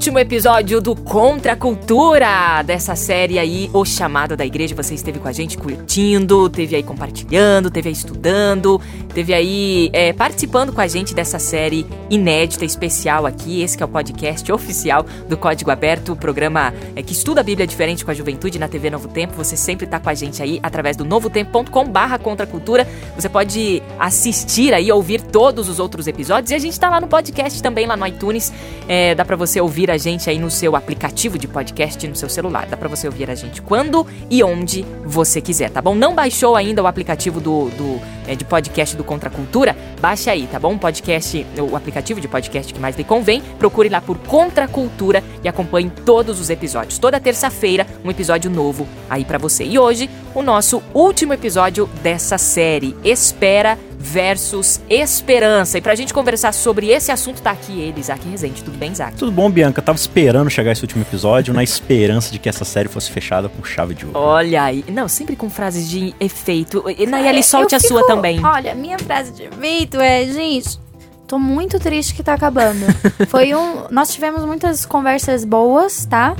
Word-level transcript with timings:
Último 0.00 0.18
episódio 0.18 0.80
do 0.80 0.96
Contra 0.96 1.52
a 1.52 1.56
Cultura, 1.56 2.62
dessa 2.62 2.96
série 2.96 3.38
aí, 3.38 3.68
O 3.70 3.84
Chamado 3.84 4.34
da 4.34 4.46
Igreja. 4.46 4.74
Você 4.74 4.94
esteve 4.94 5.18
com 5.18 5.28
a 5.28 5.32
gente 5.32 5.58
curtindo, 5.58 6.48
teve 6.48 6.74
aí 6.74 6.82
compartilhando, 6.82 7.70
teve 7.70 7.90
aí 7.90 7.92
estudando, 7.92 8.80
teve 9.12 9.34
aí 9.34 9.90
é, 9.92 10.14
participando 10.14 10.72
com 10.72 10.80
a 10.80 10.86
gente 10.86 11.14
dessa 11.14 11.38
série 11.38 11.86
inédita, 12.08 12.64
especial 12.64 13.26
aqui. 13.26 13.60
Esse 13.60 13.82
é 13.82 13.84
o 13.84 13.88
podcast 13.88 14.50
oficial 14.50 15.04
do 15.28 15.36
Código 15.36 15.70
Aberto, 15.70 16.12
o 16.12 16.16
programa 16.16 16.72
é, 16.96 17.02
que 17.02 17.12
estuda 17.12 17.42
a 17.42 17.44
Bíblia 17.44 17.66
diferente 17.66 18.02
com 18.02 18.10
a 18.10 18.14
juventude 18.14 18.58
na 18.58 18.68
TV 18.68 18.88
Novo 18.88 19.06
Tempo. 19.06 19.34
Você 19.34 19.54
sempre 19.54 19.84
está 19.84 20.00
com 20.00 20.08
a 20.08 20.14
gente 20.14 20.42
aí 20.42 20.58
através 20.62 20.96
do 20.96 21.04
novotempo.com 21.04 21.84
barra 21.84 22.18
Contra 22.18 22.46
Cultura. 22.46 22.88
Você 23.14 23.28
pode 23.28 23.82
assistir 23.98 24.72
aí, 24.72 24.90
ouvir 24.90 25.20
todos 25.20 25.68
os 25.68 25.78
outros 25.78 26.06
episódios 26.06 26.52
e 26.52 26.54
a 26.54 26.58
gente 26.58 26.72
está 26.72 26.88
lá 26.88 27.02
no 27.02 27.06
podcast 27.06 27.62
também, 27.62 27.86
lá 27.86 27.98
no 27.98 28.06
iTunes. 28.06 28.50
É, 28.88 29.14
dá 29.14 29.26
para 29.26 29.36
você 29.36 29.60
ouvir 29.60 29.89
a 29.90 29.96
gente 29.96 30.28
aí 30.30 30.38
no 30.38 30.50
seu 30.50 30.76
aplicativo 30.76 31.38
de 31.38 31.48
podcast 31.48 32.06
no 32.06 32.16
seu 32.16 32.28
celular. 32.28 32.66
Dá 32.66 32.76
para 32.76 32.88
você 32.88 33.06
ouvir 33.06 33.30
a 33.30 33.34
gente 33.34 33.60
quando 33.62 34.06
e 34.28 34.42
onde 34.42 34.84
você 35.04 35.40
quiser, 35.40 35.70
tá 35.70 35.80
bom? 35.82 35.94
Não 35.94 36.14
baixou 36.14 36.56
ainda 36.56 36.82
o 36.82 36.86
aplicativo 36.86 37.40
do, 37.40 37.68
do 37.70 38.00
é, 38.26 38.34
de 38.34 38.44
podcast 38.44 38.96
do 38.96 39.04
Contra 39.04 39.30
Cultura? 39.30 39.76
Baixa 40.00 40.30
aí, 40.30 40.46
tá 40.46 40.58
bom? 40.58 40.78
Podcast, 40.78 41.46
o 41.70 41.76
aplicativo 41.76 42.20
de 42.20 42.28
podcast 42.28 42.72
que 42.72 42.80
mais 42.80 42.96
lhe 42.96 43.04
convém. 43.04 43.42
Procure 43.58 43.88
lá 43.88 44.00
por 44.00 44.18
Contra 44.18 44.68
Cultura 44.68 45.22
e 45.42 45.48
acompanhe 45.48 45.90
todos 46.04 46.40
os 46.40 46.50
episódios. 46.50 46.98
Toda 46.98 47.20
terça-feira, 47.20 47.86
um 48.04 48.10
episódio 48.10 48.50
novo 48.50 48.86
aí 49.08 49.24
para 49.24 49.38
você. 49.38 49.64
E 49.64 49.78
hoje, 49.78 50.08
o 50.34 50.42
nosso 50.42 50.82
último 50.94 51.32
episódio 51.32 51.88
dessa 52.02 52.38
série. 52.38 52.96
Espera 53.04 53.78
versus 54.00 54.80
esperança. 54.88 55.76
E 55.76 55.80
pra 55.82 55.94
gente 55.94 56.14
conversar 56.14 56.52
sobre 56.52 56.88
esse 56.88 57.12
assunto, 57.12 57.42
tá 57.42 57.50
aqui 57.50 57.78
ele, 57.78 58.00
Isaac 58.00 58.26
Rezende. 58.26 58.64
Tudo 58.64 58.78
bem, 58.78 58.92
Isaac? 58.92 59.16
Tudo 59.16 59.30
bom, 59.30 59.50
Bianca? 59.50 59.80
Eu 59.80 59.84
tava 59.84 59.98
esperando 59.98 60.48
chegar 60.48 60.72
esse 60.72 60.82
último 60.82 61.02
episódio, 61.02 61.52
na 61.52 61.62
esperança 61.62 62.32
de 62.32 62.38
que 62.38 62.48
essa 62.48 62.64
série 62.64 62.88
fosse 62.88 63.10
fechada 63.10 63.48
com 63.48 63.62
chave 63.62 63.94
de 63.94 64.06
ouro. 64.06 64.18
Olha 64.18 64.62
aí. 64.64 64.82
Não, 64.88 65.06
sempre 65.06 65.36
com 65.36 65.50
frases 65.50 65.88
de 65.88 66.14
efeito. 66.18 66.82
E 66.96 67.06
Nayeli, 67.06 67.42
solte 67.42 67.74
a 67.74 67.80
sua 67.80 68.06
também. 68.06 68.42
Olha, 68.44 68.74
minha 68.74 68.98
frase 68.98 69.32
de 69.32 69.44
efeito 69.44 70.00
é, 70.00 70.24
gente, 70.24 70.80
tô 71.26 71.38
muito 71.38 71.78
triste 71.78 72.14
que 72.14 72.22
tá 72.22 72.32
acabando. 72.32 72.86
Foi 73.28 73.54
um. 73.54 73.84
Nós 73.90 74.12
tivemos 74.14 74.44
muitas 74.46 74.86
conversas 74.86 75.44
boas, 75.44 76.06
tá? 76.06 76.34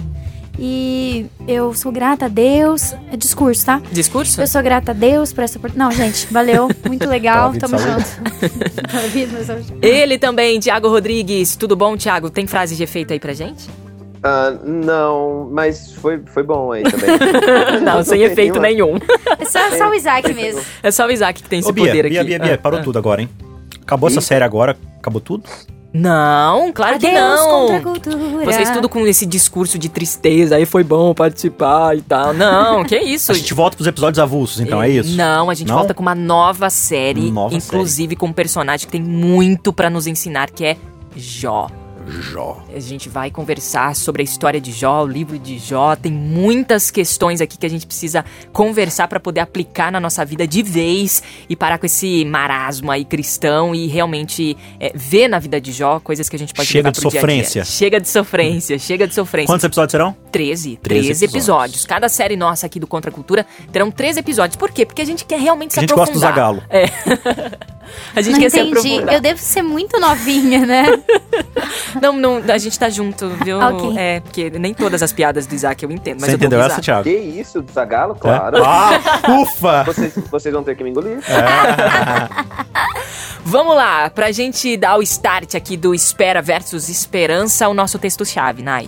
E 0.62 1.25
eu 1.48 1.72
sou 1.72 1.91
grata 1.91 2.27
a 2.27 2.28
Deus. 2.28 2.92
É 3.11 3.16
discurso, 3.16 3.64
tá? 3.64 3.80
Discurso? 3.91 4.39
Eu 4.42 4.47
sou 4.47 4.62
grata 4.62 4.91
a 4.91 4.94
Deus 4.94 5.33
por 5.33 5.42
essa 5.42 5.56
oportunidade. 5.56 5.98
Não, 5.98 6.05
gente, 6.05 6.30
valeu. 6.30 6.69
Muito 6.86 7.08
legal. 7.08 7.55
Tamo 7.55 7.78
junto. 7.78 8.05
Ele 9.81 10.19
também, 10.19 10.61
Tiago 10.61 10.88
Rodrigues. 10.88 11.56
Tudo 11.56 11.75
bom, 11.75 11.97
Tiago? 11.97 12.28
Tem 12.28 12.47
frase 12.47 12.77
de 12.77 12.83
efeito 12.83 13.15
aí 13.15 13.19
pra 13.19 13.32
gente? 13.32 13.70
Uh, 14.20 14.69
não, 14.69 15.49
mas 15.50 15.94
foi, 15.94 16.20
foi 16.26 16.43
bom 16.43 16.72
aí 16.72 16.82
também. 16.82 17.09
não, 17.81 18.04
sem 18.04 18.20
efeito 18.20 18.60
nenhum. 18.60 18.97
É 19.38 19.47
só, 19.47 19.70
só, 19.70 19.88
o 19.88 19.94
Isaac 19.94 20.31
mesmo. 20.34 20.60
É 20.82 20.91
só 20.91 21.06
o 21.06 21.10
Isaac 21.10 21.43
que 21.43 21.49
tem 21.49 21.60
esse 21.60 21.70
Ô, 21.70 21.72
Bia, 21.72 21.87
poder 21.87 22.10
Bia, 22.10 22.20
aqui. 22.20 22.28
Bia, 22.28 22.38
Bia, 22.38 22.59
parou 22.59 22.81
ah, 22.81 22.82
tudo 22.82 22.99
agora, 22.99 23.22
hein? 23.22 23.31
Acabou 23.81 24.10
essa 24.10 24.20
série 24.20 24.44
agora? 24.44 24.76
Acabou 24.99 25.22
tudo? 25.22 25.44
Não, 25.93 26.73
claro 26.73 26.95
Adeus 26.97 27.12
que 27.12 27.19
não. 27.19 27.61
Contra 27.61 27.77
a 27.77 27.81
cultura. 27.81 28.45
Vocês 28.45 28.71
tudo 28.71 28.89
com 28.89 29.06
esse 29.06 29.27
discurso 29.27 29.77
de 29.78 29.89
tristeza, 29.89 30.56
aí 30.56 30.65
foi 30.65 30.84
bom 30.84 31.12
participar 31.12 31.97
e 31.97 32.03
tal. 32.03 32.33
Não, 32.33 32.84
que 32.84 32.97
isso? 32.97 33.33
A 33.33 33.34
gente 33.34 33.53
volta 33.53 33.77
pros 33.77 33.89
episódios 33.89 34.19
avulsos, 34.21 34.61
então, 34.61 34.81
é 34.81 34.89
isso? 34.89 35.17
Não, 35.17 35.50
a 35.50 35.55
gente 35.55 35.69
Não? 35.69 35.77
volta 35.77 35.93
com 35.93 36.03
uma 36.03 36.15
nova 36.15 36.71
série, 36.71 37.31
Nova 37.31 37.55
inclusive 37.55 38.15
com 38.15 38.27
um 38.27 38.33
personagem 38.33 38.87
que 38.87 38.93
tem 38.93 39.03
muito 39.03 39.73
pra 39.73 39.91
nos 39.91 40.06
ensinar, 40.06 40.50
que 40.50 40.65
é 40.65 40.77
Jó. 41.17 41.67
Jó. 42.10 42.65
A 42.75 42.81
gente 42.81 43.09
vai 43.09 43.31
conversar 43.31 43.94
sobre 43.94 44.22
a 44.22 44.25
história 44.25 44.60
de 44.60 44.72
Jó, 44.72 45.04
o 45.04 45.06
livro 45.06 45.38
de 45.38 45.59
Jó. 45.59 45.94
Tem 45.97 46.12
muitas 46.12 46.91
questões 46.91 47.41
aqui 47.41 47.56
que 47.59 47.66
a 47.66 47.71
gente 47.71 47.87
precisa 47.87 48.25
conversar 48.53 49.09
para 49.09 49.21
poder 49.21 49.41
aplicar 49.41 49.91
na 49.93 50.00
nossa 50.00 50.25
vida 50.25 50.47
de 50.47 50.62
vez 50.62 51.22
e 51.49 51.56
parar 51.56 51.78
com 51.78 51.87
esse 51.87 52.25
marasmo 52.25 52.91
aí 52.91 53.04
cristão 53.04 53.75
e 53.75 53.87
realmente 53.87 54.56
é, 54.78 54.93
ver 54.94 55.28
na 55.28 55.38
vida 55.38 55.60
de 55.60 55.72
Jó 55.72 56.00
coisas 56.00 56.28
que 56.28 56.37
a 56.37 56.38
gente 56.38 56.54
pode 56.54 56.69
Chega 56.69 56.91
de 56.91 57.00
pro 57.00 57.10
dia 57.10 57.20
a 57.20 57.25
dia. 57.25 57.44
sofrência. 57.44 57.65
Chega 57.65 58.00
de 58.00 58.09
sofrência, 58.09 58.78
chega 58.78 59.06
de 59.06 59.15
sofrência. 59.15 59.47
Quantos 59.53 59.65
episódios 59.65 59.93
serão? 59.93 60.16
13. 60.32 60.76
13 60.76 60.78
13 60.78 61.10
episódios. 61.10 61.34
episódios. 61.34 61.87
Cada 61.87 62.09
série 62.09 62.37
nossa 62.37 62.66
aqui 62.66 62.78
do 62.78 62.87
Contra 62.87 63.10
a 63.10 63.15
Cultura 63.15 63.47
terão 63.72 63.91
13 63.91 64.20
episódios. 64.20 64.56
Por 64.56 64.70
quê? 64.70 64.87
Porque 64.87 65.03
a 65.03 65.04
gente 65.06 65.25
quer 65.25 65.41
realmente 65.41 65.75
se 65.75 65.81
A 65.81 65.82
gente 65.82 65.94
gosta 65.94 66.12
do 66.15 66.25
aprofundar. 66.25 66.34
Zagalo. 66.34 66.62
É. 66.69 67.70
a 68.15 68.21
gente 68.21 68.34
Não 68.34 68.41
quer 68.41 68.51
se 68.51 68.61
entendi. 68.61 68.78
aprofundar. 68.78 69.15
Eu 69.15 69.21
devo 69.21 69.41
ser 69.41 69.62
muito 69.62 69.99
novinha, 70.01 70.67
né? 70.67 70.84
Não, 72.01 72.12
não, 72.12 72.37
a 72.49 72.59
gente 72.59 72.78
tá 72.78 72.89
junto, 72.89 73.28
viu? 73.45 73.59
Ok. 73.59 73.99
É, 73.99 74.21
porque 74.21 74.49
nem 74.51 74.73
todas 74.73 75.03
as 75.03 75.12
piadas 75.12 75.47
do 75.47 75.55
Isaac 75.55 75.83
eu 75.83 75.91
entendo, 75.91 76.21
mas 76.21 76.31
Você 76.31 76.37
entendeu 76.37 76.61
essa, 76.61 76.81
Thiago? 76.81 77.03
Que 77.03 77.11
isso, 77.11 77.61
do 77.61 77.73
Zagalo? 77.73 78.15
Claro. 78.15 78.59
É? 78.59 78.62
Ah, 78.65 79.00
ufa! 79.41 79.83
Vocês, 79.91 80.12
vocês 80.31 80.55
vão 80.55 80.62
ter 80.62 80.77
que 80.77 80.84
me 80.84 80.91
engolir. 80.91 81.19
Vamos 83.45 83.75
lá, 83.75 84.11
pra 84.11 84.31
gente 84.31 84.77
dar 84.77 84.99
o 84.99 85.03
start 85.03 85.55
aqui 85.55 85.77
do 85.77 85.95
espera 85.95 86.41
versus 86.41 86.89
esperança, 86.89 87.69
o 87.69 87.75
nosso 87.75 87.99
texto-chave, 87.99 88.62
Nai. 88.62 88.87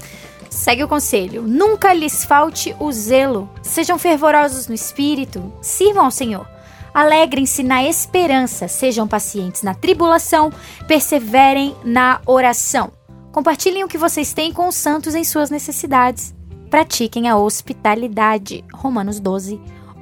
Segue 0.51 0.85
o 0.85 0.89
conselho. 0.89 1.43
Nunca 1.43 1.93
lhes 1.95 2.25
falte 2.25 2.77
o 2.79 2.93
zelo. 2.93 3.49
Sejam 3.63 3.99
fervorosos 3.99 4.69
no 4.69 4.75
espírito. 4.75 5.51
Sirvam 5.63 6.05
ao 6.05 6.11
Senhor. 6.11 6.47
Alegrem-se 6.95 7.63
na 7.63 7.85
esperança. 7.85 8.69
Sejam 8.69 9.09
pacientes 9.09 9.63
na 9.63 9.75
tribulação. 9.75 10.53
Perseverem 10.87 11.75
na 11.85 12.21
oração. 12.27 12.93
Compartilhem 13.33 13.83
o 13.83 13.89
que 13.89 13.97
vocês 13.97 14.35
têm 14.35 14.53
com 14.53 14.69
os 14.69 14.75
santos 14.75 15.15
em 15.15 15.25
suas 15.25 15.51
necessidades. 15.51 16.35
Pratiquem 16.69 17.29
a 17.29 17.37
hospitalidade. 17.37 18.63
Romanos 18.75 19.19
12, 19.19 19.59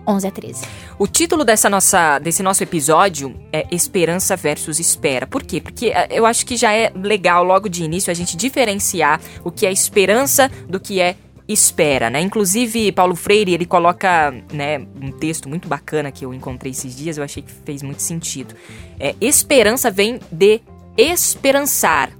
11 0.06 0.26
a 0.26 0.30
13. 0.30 0.64
O 0.98 1.06
título 1.06 1.44
dessa 1.44 1.70
nossa, 1.70 2.18
desse 2.18 2.42
nosso 2.42 2.62
episódio 2.62 3.34
é 3.52 3.66
Esperança 3.70 4.36
versus 4.36 4.80
Espera. 4.80 5.26
Por 5.26 5.42
quê? 5.44 5.60
Porque 5.60 5.86
eh, 5.86 6.08
eu 6.10 6.26
acho 6.26 6.44
que 6.44 6.56
já 6.56 6.72
é 6.72 6.92
legal 6.94 7.44
logo 7.44 7.68
de 7.68 7.84
início 7.84 8.10
a 8.10 8.14
gente 8.14 8.36
diferenciar 8.36 9.20
o 9.44 9.50
que 9.50 9.64
é 9.64 9.72
esperança 9.72 10.50
do 10.68 10.80
que 10.80 11.00
é 11.00 11.16
espera, 11.52 12.08
né? 12.08 12.20
Inclusive, 12.20 12.92
Paulo 12.92 13.14
Freire, 13.14 13.52
ele 13.52 13.66
coloca, 13.66 14.32
né, 14.52 14.78
um 14.78 15.10
texto 15.10 15.48
muito 15.48 15.68
bacana 15.68 16.12
que 16.12 16.24
eu 16.24 16.32
encontrei 16.32 16.70
esses 16.70 16.96
dias, 16.96 17.18
eu 17.18 17.24
achei 17.24 17.42
que 17.42 17.52
fez 17.64 17.82
muito 17.82 18.02
sentido. 18.02 18.54
É, 18.98 19.14
esperança 19.20 19.90
vem 19.90 20.20
de 20.30 20.60
esperançar, 20.96 22.10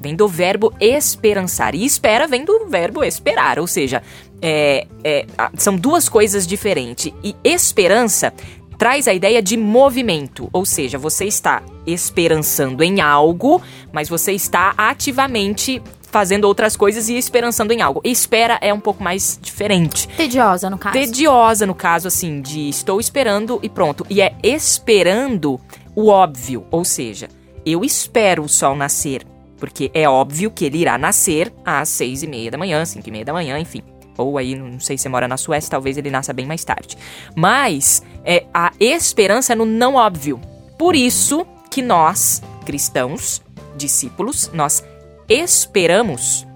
vem 0.00 0.14
do 0.14 0.28
verbo 0.28 0.72
esperançar. 0.80 1.74
E 1.74 1.84
espera 1.84 2.26
vem 2.26 2.44
do 2.44 2.66
verbo 2.68 3.02
esperar, 3.02 3.58
ou 3.58 3.66
seja, 3.66 4.02
é, 4.40 4.86
é, 5.02 5.26
são 5.56 5.76
duas 5.76 6.08
coisas 6.08 6.46
diferentes. 6.46 7.12
E 7.22 7.34
esperança 7.42 8.32
traz 8.78 9.08
a 9.08 9.14
ideia 9.14 9.42
de 9.42 9.56
movimento, 9.56 10.48
ou 10.52 10.66
seja, 10.66 10.98
você 10.98 11.24
está 11.24 11.62
esperançando 11.86 12.82
em 12.82 13.00
algo, 13.00 13.62
mas 13.92 14.08
você 14.08 14.32
está 14.32 14.74
ativamente 14.76 15.82
fazendo 16.16 16.46
outras 16.46 16.78
coisas 16.78 17.10
e 17.10 17.18
esperançando 17.18 17.74
em 17.74 17.82
algo. 17.82 18.00
Espera 18.02 18.58
é 18.62 18.72
um 18.72 18.80
pouco 18.80 19.04
mais 19.04 19.38
diferente. 19.42 20.08
Tediosa, 20.16 20.70
no 20.70 20.78
caso. 20.78 20.94
tediosa 20.94 21.66
no 21.66 21.74
caso 21.74 22.08
assim 22.08 22.40
de 22.40 22.70
estou 22.70 22.98
esperando 22.98 23.60
e 23.62 23.68
pronto. 23.68 24.06
E 24.08 24.22
é 24.22 24.34
esperando 24.42 25.60
o 25.94 26.08
óbvio 26.08 26.66
ou 26.70 26.86
seja 26.86 27.28
eu 27.66 27.84
espero 27.84 28.44
o 28.44 28.48
sol 28.48 28.74
nascer 28.74 29.26
porque 29.58 29.90
é 29.92 30.08
óbvio 30.08 30.50
que 30.50 30.64
ele 30.64 30.78
irá 30.78 30.96
nascer 30.96 31.52
às 31.62 31.90
seis 31.90 32.22
e 32.22 32.26
meia 32.26 32.50
da 32.50 32.56
manhã 32.56 32.82
cinco 32.86 33.06
e 33.10 33.12
meia 33.12 33.24
da 33.26 33.34
manhã 33.34 33.58
enfim. 33.58 33.82
Ou 34.16 34.38
aí 34.38 34.54
não 34.54 34.80
sei 34.80 34.96
se 34.96 35.02
você 35.02 35.10
mora 35.10 35.28
na 35.28 35.36
Suécia 35.36 35.70
talvez 35.70 35.98
ele 35.98 36.10
nasça 36.10 36.32
bem 36.32 36.46
mais 36.46 36.64
tarde. 36.64 36.96
Mas 37.34 38.02
é 38.24 38.46
a 38.54 38.72
esperança 38.80 39.52
é 39.52 39.56
no 39.56 39.66
não 39.66 39.96
óbvio. 39.96 40.40
Por 40.78 40.96
isso 40.96 41.46
que 41.70 41.82
nós 41.82 42.42
cristãos 42.64 43.42
discípulos 43.76 44.50
nós 44.54 44.82
esperamos 45.28 46.46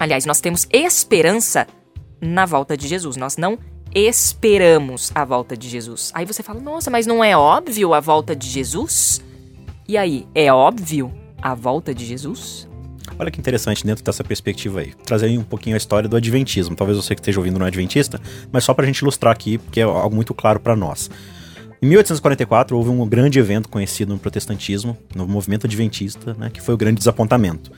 Aliás, 0.00 0.24
nós 0.24 0.40
temos 0.40 0.66
esperança 0.72 1.66
na 2.22 2.46
volta 2.46 2.74
de 2.74 2.88
Jesus. 2.88 3.18
Nós 3.18 3.36
não 3.36 3.58
esperamos 3.94 5.12
a 5.14 5.26
volta 5.26 5.54
de 5.54 5.68
Jesus. 5.68 6.10
Aí 6.14 6.24
você 6.24 6.42
fala, 6.42 6.58
nossa, 6.58 6.90
mas 6.90 7.06
não 7.06 7.22
é 7.22 7.36
óbvio 7.36 7.92
a 7.92 8.00
volta 8.00 8.34
de 8.34 8.48
Jesus? 8.48 9.22
E 9.86 9.98
aí, 9.98 10.26
é 10.34 10.50
óbvio 10.50 11.12
a 11.42 11.54
volta 11.54 11.94
de 11.94 12.06
Jesus? 12.06 12.66
Olha 13.18 13.30
que 13.30 13.38
interessante 13.38 13.84
dentro 13.84 14.02
dessa 14.02 14.24
perspectiva 14.24 14.80
aí. 14.80 14.94
Trazer 15.04 15.36
um 15.38 15.42
pouquinho 15.42 15.76
a 15.76 15.76
história 15.76 16.08
do 16.08 16.16
Adventismo. 16.16 16.74
Talvez 16.74 16.96
você 16.96 17.14
que 17.14 17.20
esteja 17.20 17.38
ouvindo 17.38 17.58
não 17.58 17.66
é 17.66 17.68
Adventista, 17.68 18.18
mas 18.50 18.64
só 18.64 18.72
para 18.72 18.84
a 18.84 18.86
gente 18.86 19.00
ilustrar 19.00 19.34
aqui, 19.34 19.58
porque 19.58 19.80
é 19.80 19.82
algo 19.82 20.16
muito 20.16 20.32
claro 20.32 20.60
para 20.60 20.74
nós. 20.74 21.10
Em 21.82 21.86
1844 21.86 22.74
houve 22.74 22.88
um 22.88 23.06
grande 23.06 23.38
evento 23.38 23.68
conhecido 23.68 24.14
no 24.14 24.18
protestantismo, 24.18 24.96
no 25.14 25.28
movimento 25.28 25.66
adventista, 25.66 26.32
né, 26.34 26.48
que 26.50 26.62
foi 26.62 26.72
o 26.74 26.78
grande 26.78 26.98
desapontamento. 26.98 27.70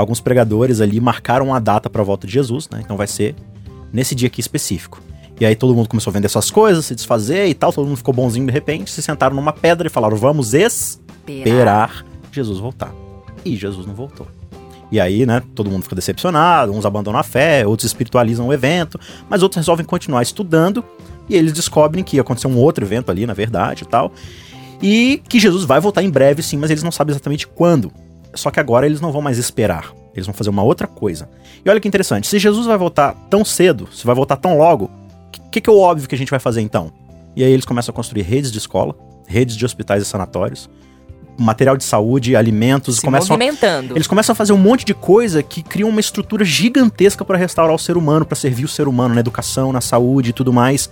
Alguns 0.00 0.18
pregadores 0.18 0.80
ali 0.80 0.98
marcaram 0.98 1.52
a 1.52 1.58
data 1.58 1.90
para 1.90 2.00
a 2.00 2.04
volta 2.04 2.26
de 2.26 2.32
Jesus, 2.32 2.70
né, 2.70 2.80
então 2.82 2.96
vai 2.96 3.06
ser 3.06 3.34
nesse 3.92 4.14
dia 4.14 4.28
aqui 4.28 4.40
específico. 4.40 5.02
E 5.38 5.44
aí 5.44 5.54
todo 5.54 5.74
mundo 5.74 5.90
começou 5.90 6.10
a 6.10 6.14
vender 6.14 6.30
suas 6.30 6.50
coisas, 6.50 6.86
se 6.86 6.94
desfazer 6.94 7.48
e 7.48 7.52
tal, 7.52 7.70
todo 7.70 7.86
mundo 7.86 7.98
ficou 7.98 8.14
bonzinho 8.14 8.46
de 8.46 8.52
repente, 8.52 8.90
se 8.90 9.02
sentaram 9.02 9.36
numa 9.36 9.52
pedra 9.52 9.86
e 9.86 9.90
falaram: 9.90 10.16
vamos 10.16 10.54
esperar 10.54 12.02
Jesus 12.32 12.58
voltar. 12.58 12.94
E 13.44 13.54
Jesus 13.56 13.86
não 13.86 13.92
voltou. 13.92 14.26
E 14.90 14.98
aí, 14.98 15.26
né, 15.26 15.42
todo 15.54 15.70
mundo 15.70 15.82
fica 15.82 15.94
decepcionado, 15.94 16.72
uns 16.72 16.86
abandonam 16.86 17.20
a 17.20 17.22
fé, 17.22 17.66
outros 17.66 17.84
espiritualizam 17.84 18.48
o 18.48 18.54
evento, 18.54 18.98
mas 19.28 19.42
outros 19.42 19.58
resolvem 19.58 19.84
continuar 19.84 20.22
estudando 20.22 20.82
e 21.28 21.36
eles 21.36 21.52
descobrem 21.52 22.02
que 22.02 22.16
ia 22.16 22.22
acontecer 22.22 22.46
um 22.46 22.56
outro 22.56 22.86
evento 22.86 23.10
ali, 23.10 23.26
na 23.26 23.34
verdade, 23.34 23.84
e 23.84 23.86
tal. 23.86 24.10
E 24.80 25.22
que 25.28 25.38
Jesus 25.38 25.64
vai 25.64 25.78
voltar 25.78 26.02
em 26.02 26.08
breve, 26.08 26.42
sim, 26.42 26.56
mas 26.56 26.70
eles 26.70 26.82
não 26.82 26.90
sabem 26.90 27.12
exatamente 27.12 27.46
quando. 27.46 27.92
Só 28.34 28.50
que 28.50 28.60
agora 28.60 28.86
eles 28.86 29.00
não 29.00 29.12
vão 29.12 29.22
mais 29.22 29.38
esperar. 29.38 29.92
Eles 30.14 30.26
vão 30.26 30.34
fazer 30.34 30.50
uma 30.50 30.62
outra 30.62 30.86
coisa. 30.86 31.28
E 31.64 31.70
olha 31.70 31.80
que 31.80 31.88
interessante, 31.88 32.26
se 32.26 32.38
Jesus 32.38 32.66
vai 32.66 32.76
voltar 32.76 33.14
tão 33.28 33.44
cedo, 33.44 33.88
se 33.92 34.04
vai 34.04 34.14
voltar 34.14 34.36
tão 34.36 34.58
logo, 34.58 34.86
o 34.86 35.50
que, 35.50 35.60
que 35.60 35.70
é 35.70 35.72
o 35.72 35.78
óbvio 35.78 36.08
que 36.08 36.14
a 36.14 36.18
gente 36.18 36.30
vai 36.30 36.40
fazer 36.40 36.60
então? 36.60 36.92
E 37.36 37.44
aí 37.44 37.52
eles 37.52 37.64
começam 37.64 37.92
a 37.92 37.94
construir 37.94 38.22
redes 38.22 38.50
de 38.50 38.58
escola, 38.58 38.94
redes 39.26 39.56
de 39.56 39.64
hospitais 39.64 40.02
e 40.02 40.06
sanatórios, 40.06 40.68
material 41.38 41.76
de 41.76 41.84
saúde, 41.84 42.36
alimentos, 42.36 42.96
Se 42.96 43.02
começam 43.02 43.34
a, 43.34 43.38
movimentando. 43.38 43.94
eles 43.96 44.06
começam 44.06 44.32
a 44.32 44.36
fazer 44.36 44.52
um 44.52 44.58
monte 44.58 44.84
de 44.84 44.92
coisa 44.94 45.42
que 45.42 45.62
cria 45.62 45.86
uma 45.86 46.00
estrutura 46.00 46.44
gigantesca 46.44 47.24
para 47.24 47.38
restaurar 47.38 47.74
o 47.74 47.78
ser 47.78 47.96
humano, 47.96 48.26
para 48.26 48.36
servir 48.36 48.64
o 48.64 48.68
ser 48.68 48.88
humano 48.88 49.14
na 49.14 49.20
educação, 49.20 49.72
na 49.72 49.80
saúde 49.80 50.30
e 50.30 50.32
tudo 50.32 50.52
mais. 50.52 50.90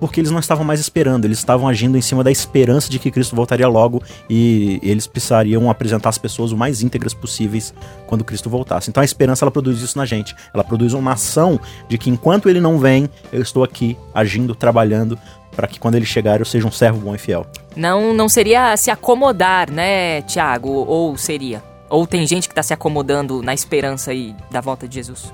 Porque 0.00 0.20
eles 0.20 0.30
não 0.30 0.38
estavam 0.38 0.64
mais 0.64 0.80
esperando, 0.80 1.24
eles 1.24 1.38
estavam 1.38 1.68
agindo 1.68 1.96
em 1.96 2.00
cima 2.00 2.22
da 2.22 2.30
esperança 2.30 2.90
de 2.90 2.98
que 2.98 3.10
Cristo 3.10 3.34
voltaria 3.34 3.68
logo 3.68 4.02
e 4.28 4.80
eles 4.82 5.06
precisariam 5.06 5.70
apresentar 5.70 6.08
as 6.08 6.18
pessoas 6.18 6.52
o 6.52 6.56
mais 6.56 6.82
íntegras 6.82 7.14
possíveis 7.14 7.72
quando 8.06 8.24
Cristo 8.24 8.50
voltasse. 8.50 8.90
Então 8.90 9.00
a 9.00 9.04
esperança 9.04 9.44
ela 9.44 9.50
produz 9.50 9.80
isso 9.80 9.96
na 9.96 10.04
gente. 10.04 10.34
Ela 10.52 10.64
produz 10.64 10.92
uma 10.92 11.12
ação 11.12 11.58
de 11.88 11.96
que 11.96 12.10
enquanto 12.10 12.48
ele 12.48 12.60
não 12.60 12.78
vem, 12.78 13.08
eu 13.32 13.40
estou 13.40 13.64
aqui 13.64 13.96
agindo, 14.12 14.54
trabalhando 14.54 15.18
para 15.54 15.68
que 15.68 15.78
quando 15.78 15.94
ele 15.94 16.04
chegar 16.04 16.40
eu 16.40 16.44
seja 16.44 16.66
um 16.66 16.72
servo 16.72 16.98
bom 16.98 17.14
e 17.14 17.18
fiel. 17.18 17.46
Não, 17.76 18.12
não 18.12 18.28
seria 18.28 18.76
se 18.76 18.90
acomodar, 18.90 19.70
né, 19.70 20.22
Tiago? 20.22 20.70
Ou 20.70 21.16
seria? 21.16 21.62
Ou 21.88 22.06
tem 22.06 22.26
gente 22.26 22.48
que 22.48 22.54
tá 22.54 22.62
se 22.62 22.72
acomodando 22.72 23.42
na 23.42 23.54
esperança 23.54 24.10
aí 24.10 24.34
da 24.50 24.60
volta 24.60 24.88
de 24.88 24.96
Jesus? 24.96 25.32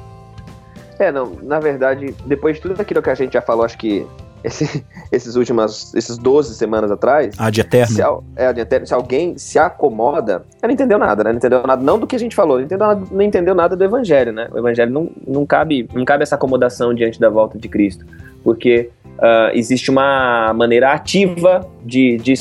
É, 0.98 1.10
não, 1.10 1.38
na 1.42 1.58
verdade, 1.58 2.14
depois 2.26 2.56
de 2.56 2.62
tudo 2.62 2.78
aquilo 2.78 3.00
que 3.00 3.08
a 3.08 3.14
gente 3.14 3.32
já 3.32 3.40
falou, 3.40 3.64
acho 3.64 3.78
que 3.78 4.06
esse, 4.44 4.84
esses 5.12 5.36
últimos, 5.36 5.94
esses 5.94 6.16
12 6.18 6.54
semanas 6.54 6.90
atrás, 6.90 7.34
A 7.38 7.50
de 7.50 7.60
eterno. 7.60 7.94
se, 7.94 8.02
é, 8.36 8.52
de 8.52 8.60
eterno, 8.60 8.86
se 8.86 8.94
alguém 8.94 9.36
se 9.38 9.58
acomoda, 9.58 10.44
ela 10.60 10.68
não 10.68 10.70
entendeu 10.70 10.98
nada, 10.98 11.24
né? 11.24 11.30
Não 11.30 11.38
entendeu 11.38 11.66
nada, 11.66 11.82
não 11.82 11.98
do 11.98 12.06
que 12.06 12.16
a 12.16 12.18
gente 12.18 12.34
falou, 12.34 12.58
não 12.58 12.64
entendeu 12.64 12.86
nada, 12.86 13.02
não 13.10 13.22
entendeu 13.22 13.54
nada 13.54 13.76
do 13.76 13.84
evangelho, 13.84 14.32
né? 14.32 14.48
O 14.52 14.58
evangelho 14.58 14.90
não, 14.90 15.10
não, 15.26 15.46
cabe, 15.46 15.88
não 15.94 16.04
cabe 16.04 16.22
essa 16.22 16.34
acomodação 16.34 16.94
diante 16.94 17.20
da 17.20 17.28
volta 17.28 17.58
de 17.58 17.68
Cristo, 17.68 18.04
porque 18.42 18.90
ah, 19.20 19.50
existe 19.52 19.90
uma 19.90 20.52
maneira 20.54 20.92
ativa 20.92 21.66
de, 21.84 22.16
de, 22.16 22.34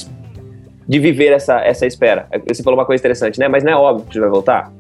de 0.88 1.00
viver 1.00 1.34
essa, 1.34 1.60
essa 1.60 1.86
espera. 1.86 2.28
Você 2.48 2.64
falou 2.64 2.80
uma 2.80 2.86
coisa 2.86 3.02
interessante, 3.02 3.40
né? 3.40 3.48
Mas 3.48 3.64
não 3.64 3.72
é 3.72 3.76
óbvio 3.76 4.06
que 4.06 4.14
ele 4.14 4.22
vai 4.22 4.30
voltar? 4.30 4.72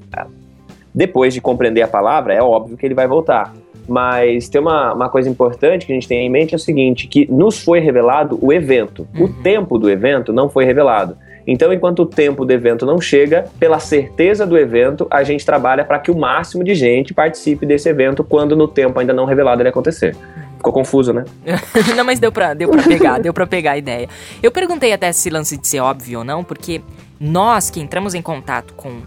Depois 0.95 1.33
de 1.33 1.41
compreender 1.41 1.81
a 1.81 1.87
palavra, 1.87 2.33
é 2.33 2.41
óbvio 2.41 2.75
que 2.75 2.85
ele 2.85 2.95
vai 2.95 3.07
voltar. 3.07 3.53
Mas 3.89 4.47
tem 4.47 4.61
uma, 4.61 4.93
uma 4.93 5.09
coisa 5.09 5.27
importante 5.29 5.85
que 5.85 5.91
a 5.91 5.95
gente 5.95 6.07
tem 6.07 6.25
em 6.25 6.29
mente 6.29 6.53
é 6.53 6.57
o 6.57 6.59
seguinte, 6.59 7.07
que 7.07 7.29
nos 7.31 7.63
foi 7.63 7.79
revelado 7.79 8.37
o 8.41 8.53
evento. 8.53 9.07
O 9.17 9.23
Uhum. 9.23 9.33
tempo 9.41 9.77
do 9.77 9.89
evento 9.89 10.31
não 10.31 10.47
foi 10.49 10.63
revelado. 10.63 11.17
Então, 11.47 11.73
enquanto 11.73 12.03
o 12.03 12.05
tempo 12.05 12.45
do 12.45 12.51
evento 12.51 12.85
não 12.85 13.01
chega, 13.01 13.45
pela 13.59 13.79
certeza 13.79 14.45
do 14.45 14.55
evento, 14.55 15.07
a 15.09 15.23
gente 15.23 15.43
trabalha 15.43 15.83
para 15.83 15.97
que 15.97 16.11
o 16.11 16.15
máximo 16.17 16.63
de 16.63 16.75
gente 16.75 17.11
participe 17.13 17.65
desse 17.65 17.89
evento 17.89 18.23
quando 18.23 18.55
no 18.55 18.67
tempo 18.67 18.99
ainda 18.99 19.13
não 19.13 19.25
revelado 19.25 19.61
ele 19.61 19.69
acontecer. 19.69 20.15
Ficou 20.57 20.71
confuso, 20.71 21.11
né? 21.11 21.25
não, 21.95 22.03
mas 22.03 22.19
deu 22.19 22.31
pra, 22.31 22.53
deu 22.53 22.69
pra 22.69 22.83
pegar, 22.83 23.17
deu 23.19 23.33
pra 23.33 23.47
pegar 23.47 23.71
a 23.71 23.77
ideia. 23.77 24.07
Eu 24.43 24.51
perguntei 24.51 24.93
até 24.93 25.11
se 25.11 25.29
lance 25.31 25.57
de 25.57 25.67
ser 25.67 25.79
óbvio 25.79 26.19
ou 26.19 26.25
não, 26.25 26.43
porque 26.43 26.81
nós 27.19 27.69
que 27.71 27.79
entramos 27.79 28.13
em 28.13 28.21
contato 28.21 28.73
com, 28.75 28.89
um, 28.89 29.01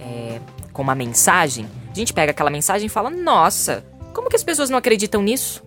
é, 0.00 0.38
com 0.72 0.82
uma 0.82 0.94
mensagem, 0.94 1.66
gente 1.98 2.12
pega 2.12 2.30
aquela 2.32 2.50
mensagem 2.50 2.86
e 2.86 2.88
fala, 2.88 3.10
nossa, 3.10 3.84
como 4.14 4.28
que 4.28 4.36
as 4.36 4.42
pessoas 4.44 4.70
não 4.70 4.78
acreditam 4.78 5.22
nisso? 5.22 5.62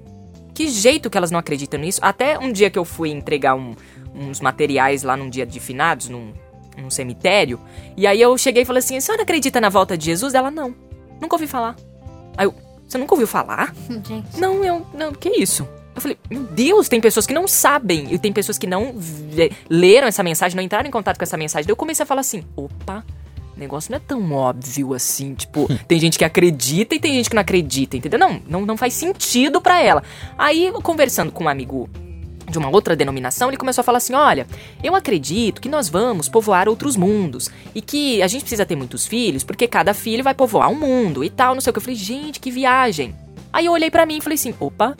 Que 0.54 0.68
jeito 0.69 1.10
que 1.10 1.18
elas 1.18 1.31
não 1.31 1.39
acreditam 1.39 1.80
nisso? 1.80 2.00
Até 2.04 2.38
um 2.38 2.51
dia 2.51 2.69
que 2.69 2.78
eu 2.78 2.86
fui 2.86 3.10
entregar 3.10 3.56
um- 3.56 3.75
uns 4.13 4.42
materiais 4.42 5.04
lá 5.04 5.16
num 5.16 5.30
dia 5.30 5.45
de 5.45 5.60
finados, 5.60 6.10
num, 6.10 6.33
num 6.78 6.89
cemitério, 6.89 7.60
e 7.95 8.06
aí 8.06 8.19
eu 8.22 8.38
cheguei 8.38 8.63
e 8.63 8.66
falei 8.66 8.80
assim, 8.80 8.98
a 8.98 9.01
senhora 9.01 9.24
acredita 9.24 9.62
na 9.62 9.69
volta 9.69 9.98
de 9.98 10.06
Jesus? 10.06 10.33
Ela, 10.33 10.51
não, 10.51 10.75
nunca 11.22 11.36
ouvi 11.36 11.48
falar. 11.48 11.75
Aí 12.38 12.45
eu, 12.45 12.54
você 12.88 12.98
nunca 12.98 13.13
ouviu 13.13 13.28
falar? 13.28 13.74
Gente. 14.06 14.38
Não, 14.39 14.63
eu. 14.63 14.86
Não, 14.94 15.13
que 15.13 15.30
isso? 15.30 15.68
Eu 15.95 16.01
falei, 16.01 16.18
meu 16.30 16.44
Deus, 16.44 16.88
tem 16.89 17.00
pessoas 17.01 17.25
que 17.28 17.33
não 17.33 17.48
sabem. 17.48 18.13
E 18.13 18.18
tem 18.19 18.31
pessoas 18.31 18.57
que 18.57 18.66
não 18.68 18.95
leram 19.69 20.07
essa 20.07 20.24
mensagem, 20.24 20.56
não 20.56 20.63
entraram 20.63 20.88
em 20.88 20.92
contato 20.92 21.18
com 21.18 21.24
essa 21.24 21.38
mensagem. 21.38 21.66
Daí 21.66 21.72
eu 21.72 21.75
comecei 21.78 22.04
a 22.04 22.06
falar 22.06 22.22
assim: 22.22 22.44
opa, 22.56 23.04
o 23.56 23.59
negócio 23.59 23.92
não 23.92 23.98
é 23.98 24.01
tão 24.06 24.31
óbvio 24.31 24.94
assim. 24.94 25.33
Tipo, 25.33 25.68
tem 25.88 26.00
gente 26.00 26.18
que 26.18 26.25
acredita 26.25 26.95
e 26.95 27.00
tem 27.00 27.13
gente 27.13 27.30
que 27.30 27.36
não 27.36 27.42
acredita, 27.42 27.98
entendeu? 27.98 28.19
Não, 28.19 28.42
não, 28.48 28.65
não 28.65 28.77
faz 28.77 28.94
sentido 28.94 29.62
pra 29.62 29.81
ela. 29.81 30.03
Aí, 30.38 30.71
conversando 30.83 31.31
com 31.31 31.45
um 31.45 31.50
amigo 31.50 31.89
de 32.50 32.57
uma 32.57 32.69
outra 32.69 32.95
denominação, 32.95 33.50
ele 33.50 33.57
começou 33.57 33.81
a 33.81 33.86
falar 33.86 33.98
assim: 33.98 34.13
olha, 34.13 34.45
eu 34.83 34.95
acredito 34.95 35.62
que 35.62 35.69
nós 35.69 35.89
vamos 35.89 36.30
povoar 36.30 36.68
outros 36.68 36.95
mundos 36.95 37.50
e 37.74 37.81
que 37.81 38.21
a 38.21 38.27
gente 38.27 38.42
precisa 38.42 38.65
ter 38.65 38.75
muitos 38.75 39.07
filhos 39.07 39.44
porque 39.44 39.68
cada 39.68 39.94
filho 39.94 40.24
vai 40.24 40.33
povoar 40.33 40.69
um 40.69 40.80
mundo 40.80 41.24
e 41.24 41.30
tal, 41.30 41.54
não 41.54 41.62
sei 41.62 41.71
o 41.71 41.74
que. 41.74 41.80
Eu 41.80 41.83
falei, 41.83 41.95
gente, 41.95 42.39
que 42.39 42.51
viagem. 42.51 43.15
Aí 43.54 43.65
eu 43.65 43.71
olhei 43.71 43.89
pra 43.89 44.06
mim 44.06 44.18
e 44.18 44.21
falei 44.21 44.36
assim: 44.36 44.54
opa, 44.59 44.95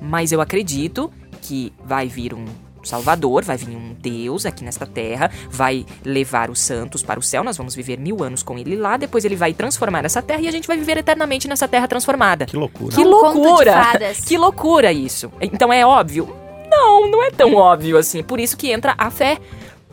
mas 0.00 0.32
eu 0.32 0.40
acredito 0.40 1.12
que 1.40 1.72
vai 1.84 2.08
vir 2.08 2.34
um 2.34 2.44
Salvador, 2.84 3.44
vai 3.44 3.56
vir 3.56 3.76
um 3.76 3.94
Deus 3.98 4.46
aqui 4.46 4.64
nesta 4.64 4.86
terra, 4.86 5.30
vai 5.50 5.84
levar 6.04 6.50
os 6.50 6.60
santos 6.60 7.02
para 7.02 7.18
o 7.18 7.22
céu, 7.22 7.42
nós 7.44 7.56
vamos 7.56 7.74
viver 7.74 7.98
mil 7.98 8.22
anos 8.22 8.42
com 8.42 8.58
ele 8.58 8.76
lá, 8.76 8.96
depois 8.96 9.24
ele 9.24 9.36
vai 9.36 9.52
transformar 9.52 10.04
essa 10.04 10.20
terra 10.22 10.40
e 10.40 10.48
a 10.48 10.52
gente 10.52 10.66
vai 10.66 10.76
viver 10.76 10.96
eternamente 10.98 11.48
nessa 11.48 11.66
terra 11.68 11.88
transformada. 11.88 12.46
Que 12.46 12.56
loucura. 12.56 12.94
Que 12.94 13.02
Um 13.02 13.08
loucura! 13.08 13.82
Que 14.26 14.36
loucura 14.38 14.92
isso! 14.92 15.30
Então 15.40 15.72
é 15.72 15.84
óbvio? 15.84 16.34
Não, 16.70 17.10
não 17.10 17.22
é 17.22 17.30
tão 17.30 17.54
óbvio 17.54 17.96
assim. 17.96 18.22
Por 18.22 18.40
isso 18.40 18.56
que 18.56 18.70
entra 18.72 18.94
a 18.98 19.10
fé. 19.10 19.38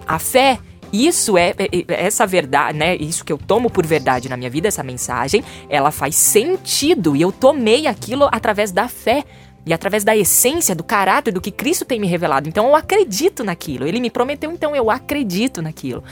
A 0.08 0.18
fé, 0.18 0.58
isso 0.92 1.38
é, 1.38 1.54
é- 1.58 1.68
é- 1.88 2.06
essa 2.06 2.26
verdade, 2.26 2.78
né? 2.78 2.96
Isso 2.96 3.24
que 3.24 3.32
eu 3.32 3.38
tomo 3.38 3.70
por 3.70 3.86
verdade 3.86 4.28
na 4.28 4.36
minha 4.36 4.50
vida, 4.50 4.68
essa 4.68 4.84
mensagem, 4.84 5.44
ela 5.70 5.92
faz 5.92 6.16
sentido 6.16 7.16
e 7.16 7.22
eu 7.22 7.32
tomei 7.32 7.88
aquilo 7.88 8.28
através 8.32 8.72
da 8.72 8.88
fé. 8.88 9.24
E 9.66 9.74
através 9.74 10.04
da 10.04 10.16
essência, 10.16 10.76
do 10.76 10.84
caráter, 10.84 11.32
do 11.32 11.40
que 11.40 11.52
Cristo 11.52 11.86
tem 11.86 12.00
me 12.00 12.08
revelado. 12.08 12.50
Então 12.50 12.68
eu 12.68 12.76
acredito 12.76 13.44
naquilo. 13.44 13.88
Ele 13.88 14.00
me 14.00 14.10
prometeu, 14.10 14.52
então 14.52 14.76
eu 14.76 14.90
acredito 14.90 15.62
naquilo. 15.62 16.04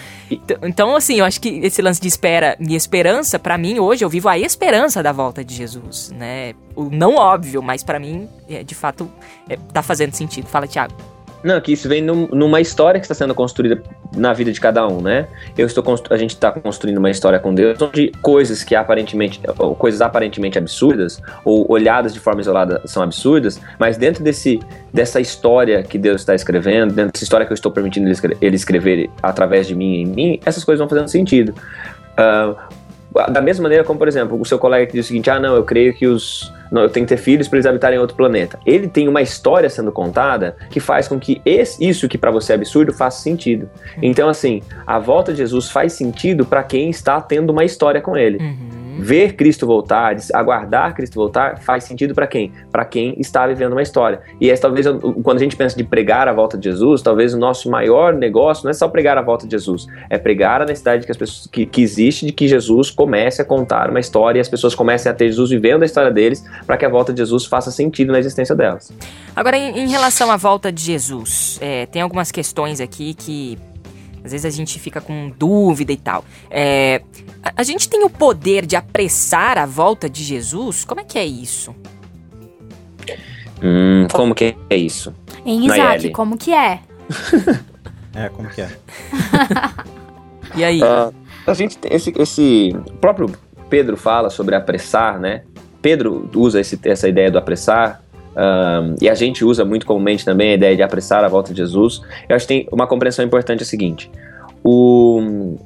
Então, 0.62 0.96
assim, 0.96 1.16
eu 1.16 1.26
acho 1.26 1.42
que 1.42 1.50
esse 1.60 1.82
lance 1.82 2.00
de 2.00 2.08
espera 2.08 2.56
e 2.60 2.76
esperança, 2.76 3.40
pra 3.40 3.58
mim, 3.58 3.80
hoje, 3.80 4.06
eu 4.06 4.10
vivo 4.10 4.30
a 4.30 4.38
esperança 4.38 5.02
da 5.02 5.12
volta 5.12 5.44
de 5.44 5.56
Jesus, 5.56 6.12
né? 6.12 6.54
O 6.76 6.90
não 6.90 7.16
óbvio, 7.16 7.62
mas 7.62 7.84
pra 7.84 8.00
mim, 8.00 8.30
é, 8.48 8.64
de 8.64 8.76
fato, 8.76 9.12
é, 9.50 9.58
tá 9.74 9.82
fazendo 9.82 10.14
sentido. 10.14 10.48
Fala, 10.48 10.68
Thiago. 10.68 11.19
Não, 11.44 11.60
que 11.62 11.72
isso 11.72 11.88
vem 11.88 12.02
num- 12.02 12.28
numa 12.28 12.60
história 12.60 13.00
que 13.00 13.06
está 13.06 13.16
sendo 13.16 13.34
construída 13.34 13.82
na 14.16 14.34
vida 14.34 14.52
de 14.52 14.60
cada 14.60 14.86
um, 14.88 15.02
né? 15.02 15.28
Eu 15.58 15.66
estou 15.66 15.84
a 16.10 16.18
gente 16.18 16.32
está 16.32 16.52
construindo 16.52 16.98
uma 16.98 17.10
história 17.10 17.40
com 17.40 17.54
Deus 17.54 17.82
onde 17.82 18.12
coisas 18.22 18.64
que 18.64 18.76
aparentemente 18.76 19.40
coisas 19.78 20.02
aparentemente 20.02 20.58
absurdas 20.58 21.22
ou 21.46 21.66
olhadas 21.72 22.14
de 22.14 22.20
forma 22.20 22.42
isolada 22.42 22.82
são 22.86 23.02
absurdas, 23.02 23.60
mas 23.80 23.96
dentro 23.96 24.24
desse 24.24 24.60
dessa 24.94 25.22
história 25.22 25.82
que 25.84 25.98
Deus 25.98 26.22
está 26.22 26.36
escrevendo, 26.36 26.94
dentro 26.94 27.14
dessa 27.14 27.24
história 27.24 27.46
que 27.46 27.54
eu 27.54 27.56
estou 27.56 27.72
permitindo 27.72 28.06
ele 28.08 28.14
escre- 28.14 28.38
ele 28.42 28.56
escrever 28.56 29.10
através 29.24 29.66
de 29.68 29.76
mim 29.76 29.94
e 29.94 30.02
em 30.02 30.06
mim, 30.06 30.40
essas 30.46 30.64
coisas 30.64 30.80
vão 30.80 30.90
fazendo 30.90 31.08
sentido. 31.08 31.54
Ah, 32.18 32.68
da 33.28 33.42
mesma 33.42 33.64
maneira 33.64 33.84
como, 33.84 33.98
por 34.00 34.08
exemplo, 34.08 34.40
o 34.40 34.46
seu 34.46 34.58
colega 34.60 34.86
que 34.86 34.94
diz 34.94 35.06
o 35.06 35.08
seguinte: 35.08 35.30
ah, 35.30 35.40
não, 35.40 35.56
eu 35.56 35.64
creio 35.64 35.94
que 35.94 36.08
os. 36.08 36.52
Não, 36.72 36.84
eu 36.84 36.90
tenho 36.90 37.04
que 37.06 37.16
ter 37.16 37.20
filhos 37.22 37.48
para 37.48 37.58
eles 37.58 37.66
habitarem 37.66 37.98
em 37.98 38.00
outro 38.00 38.16
planeta. 38.16 38.60
Ele 38.64 38.88
tem 38.88 39.08
uma 39.08 39.24
história 39.24 39.68
sendo 39.72 39.92
contada 39.92 40.56
que 40.70 40.80
faz 40.80 41.08
com 41.08 41.20
que 41.20 41.42
esse- 41.44 41.84
isso 41.84 42.08
que 42.08 42.16
para 42.16 42.30
você 42.30 42.52
é 42.52 42.56
absurdo 42.56 42.94
faça 42.94 43.24
sentido. 43.24 43.68
Então, 44.04 44.30
assim, 44.30 44.62
a 44.86 45.00
volta 45.00 45.32
de 45.32 45.40
Jesus 45.40 45.70
faz 45.72 45.94
sentido 45.94 46.46
para 46.46 46.62
quem 46.62 46.90
está 46.92 47.20
tendo 47.22 47.50
uma 47.52 47.66
história 47.66 48.00
com 48.02 48.16
ele. 48.16 48.38
Uhum. 48.38 48.70
Ver 49.00 49.34
Cristo 49.34 49.66
voltar, 49.66 50.16
aguardar 50.34 50.94
Cristo 50.94 51.16
voltar, 51.16 51.60
faz 51.60 51.84
sentido 51.84 52.14
para 52.14 52.28
quem? 52.28 52.52
Para 52.72 52.86
quem 52.86 53.16
está 53.20 53.48
vivendo 53.48 53.72
uma 53.72 53.82
história. 53.82 54.22
E 54.40 54.50
essa, 54.50 54.64
talvez, 54.64 54.86
quando 55.24 55.38
a 55.38 55.40
gente 55.40 55.56
pensa 55.56 55.76
de 55.76 55.84
pregar 55.84 56.28
a 56.28 56.34
volta 56.34 56.58
de 56.58 56.70
Jesus, 56.70 57.02
talvez 57.02 57.34
o 57.34 57.40
nosso 57.40 57.70
maior 57.70 58.14
negócio 58.14 58.64
não 58.64 58.72
é 58.72 58.74
só 58.74 58.88
pregar 58.88 59.18
a 59.18 59.22
volta 59.22 59.46
de 59.46 59.52
Jesus, 59.52 59.88
é 60.10 60.18
pregar 60.18 60.62
a 60.62 60.66
necessidade 60.66 61.06
que, 61.06 61.12
as 61.12 61.18
pessoas, 61.18 61.48
que, 61.48 61.66
que 61.66 61.82
existe 61.82 62.26
de 62.26 62.32
que 62.32 62.48
Jesus 62.48 62.92
comece 62.92 63.42
a 63.42 63.46
contar 63.46 63.90
uma 63.90 64.00
história 64.00 64.40
e 64.40 64.42
as 64.42 64.50
pessoas 64.50 64.76
comecem 64.76 65.12
a 65.12 65.16
ter 65.16 65.28
Jesus 65.28 65.50
vivendo 65.50 65.84
a 65.84 65.86
história 65.86 66.12
deles, 66.12 66.44
para 66.66 66.78
que 66.78 66.86
a 66.86 66.90
volta 66.90 67.14
de 67.14 67.20
Jesus 67.20 67.46
faça 67.46 67.72
sentido 67.72 68.12
na 68.12 68.20
existência 68.20 68.56
delas. 68.56 68.92
Agora, 69.36 69.58
em, 69.58 69.80
em 69.80 69.88
relação 69.88 70.32
à 70.32 70.38
volta 70.38 70.72
de 70.72 70.82
Jesus, 70.82 71.58
é, 71.62 71.86
tem 71.86 72.02
algumas 72.02 72.32
questões 72.32 72.82
aqui 72.82 73.14
que 73.14 73.58
às 74.24 74.32
vezes 74.32 74.46
a 74.46 74.50
gente 74.50 74.80
fica 74.80 75.02
com 75.02 75.32
dúvida 75.38 75.92
e 75.92 75.98
tal. 75.98 76.24
É, 76.50 77.02
a, 77.44 77.54
a, 77.58 77.64
gente 77.64 77.88
tem 77.90 78.04
o 78.04 78.10
poder 78.10 78.66
de 78.66 78.76
apressar 78.76 79.58
a 79.58 79.66
volta 79.66 80.10
de 80.10 80.24
Jesus? 80.24 80.84
Como 80.84 81.02
é 81.02 81.04
que 81.04 81.18
é 81.18 81.26
isso? 81.26 81.76
Hum, 83.62 84.08
como 84.12 84.34
que 84.34 84.56
é 84.70 84.78
isso? 84.78 85.14
Em 85.46 85.66
Isaac, 85.66 86.10
como 86.12 86.38
que 86.38 86.54
é? 86.54 86.80
é, 88.14 88.30
como 88.30 88.50
que 88.50 88.62
é? 88.62 88.70
e 90.56 90.64
aí? 90.64 90.82
Uh, 90.82 91.14
a 91.46 91.54
gente 91.54 91.78
tem 91.78 91.94
esse, 91.94 92.14
esse 92.18 92.76
o 92.88 92.98
próprio 92.98 93.30
Pedro 93.70 93.98
fala 93.98 94.30
sobre 94.30 94.56
apressar, 94.56 95.20
né? 95.20 95.44
Pedro 95.82 96.30
usa 96.36 96.60
esse, 96.60 96.80
essa 96.84 97.08
ideia 97.08 97.32
do 97.32 97.38
apressar 97.38 98.02
um, 98.40 98.96
e 99.02 99.10
a 99.10 99.14
gente 99.14 99.44
usa 99.44 99.66
muito 99.66 99.86
comumente 99.86 100.24
também 100.24 100.52
a 100.52 100.54
ideia 100.54 100.76
de 100.76 100.82
apressar 100.82 101.26
a 101.26 101.28
volta 101.28 101.54
de 101.54 101.58
Jesus. 101.58 102.02
Eu 102.30 102.38
acho 102.38 102.48
que 102.48 102.54
tem 102.54 102.70
uma 102.72 102.88
compreensão 102.88 103.26
importante 103.26 103.60
é 103.60 103.64
a 103.64 103.66
seguinte: 103.66 104.10
o, 104.64 105.58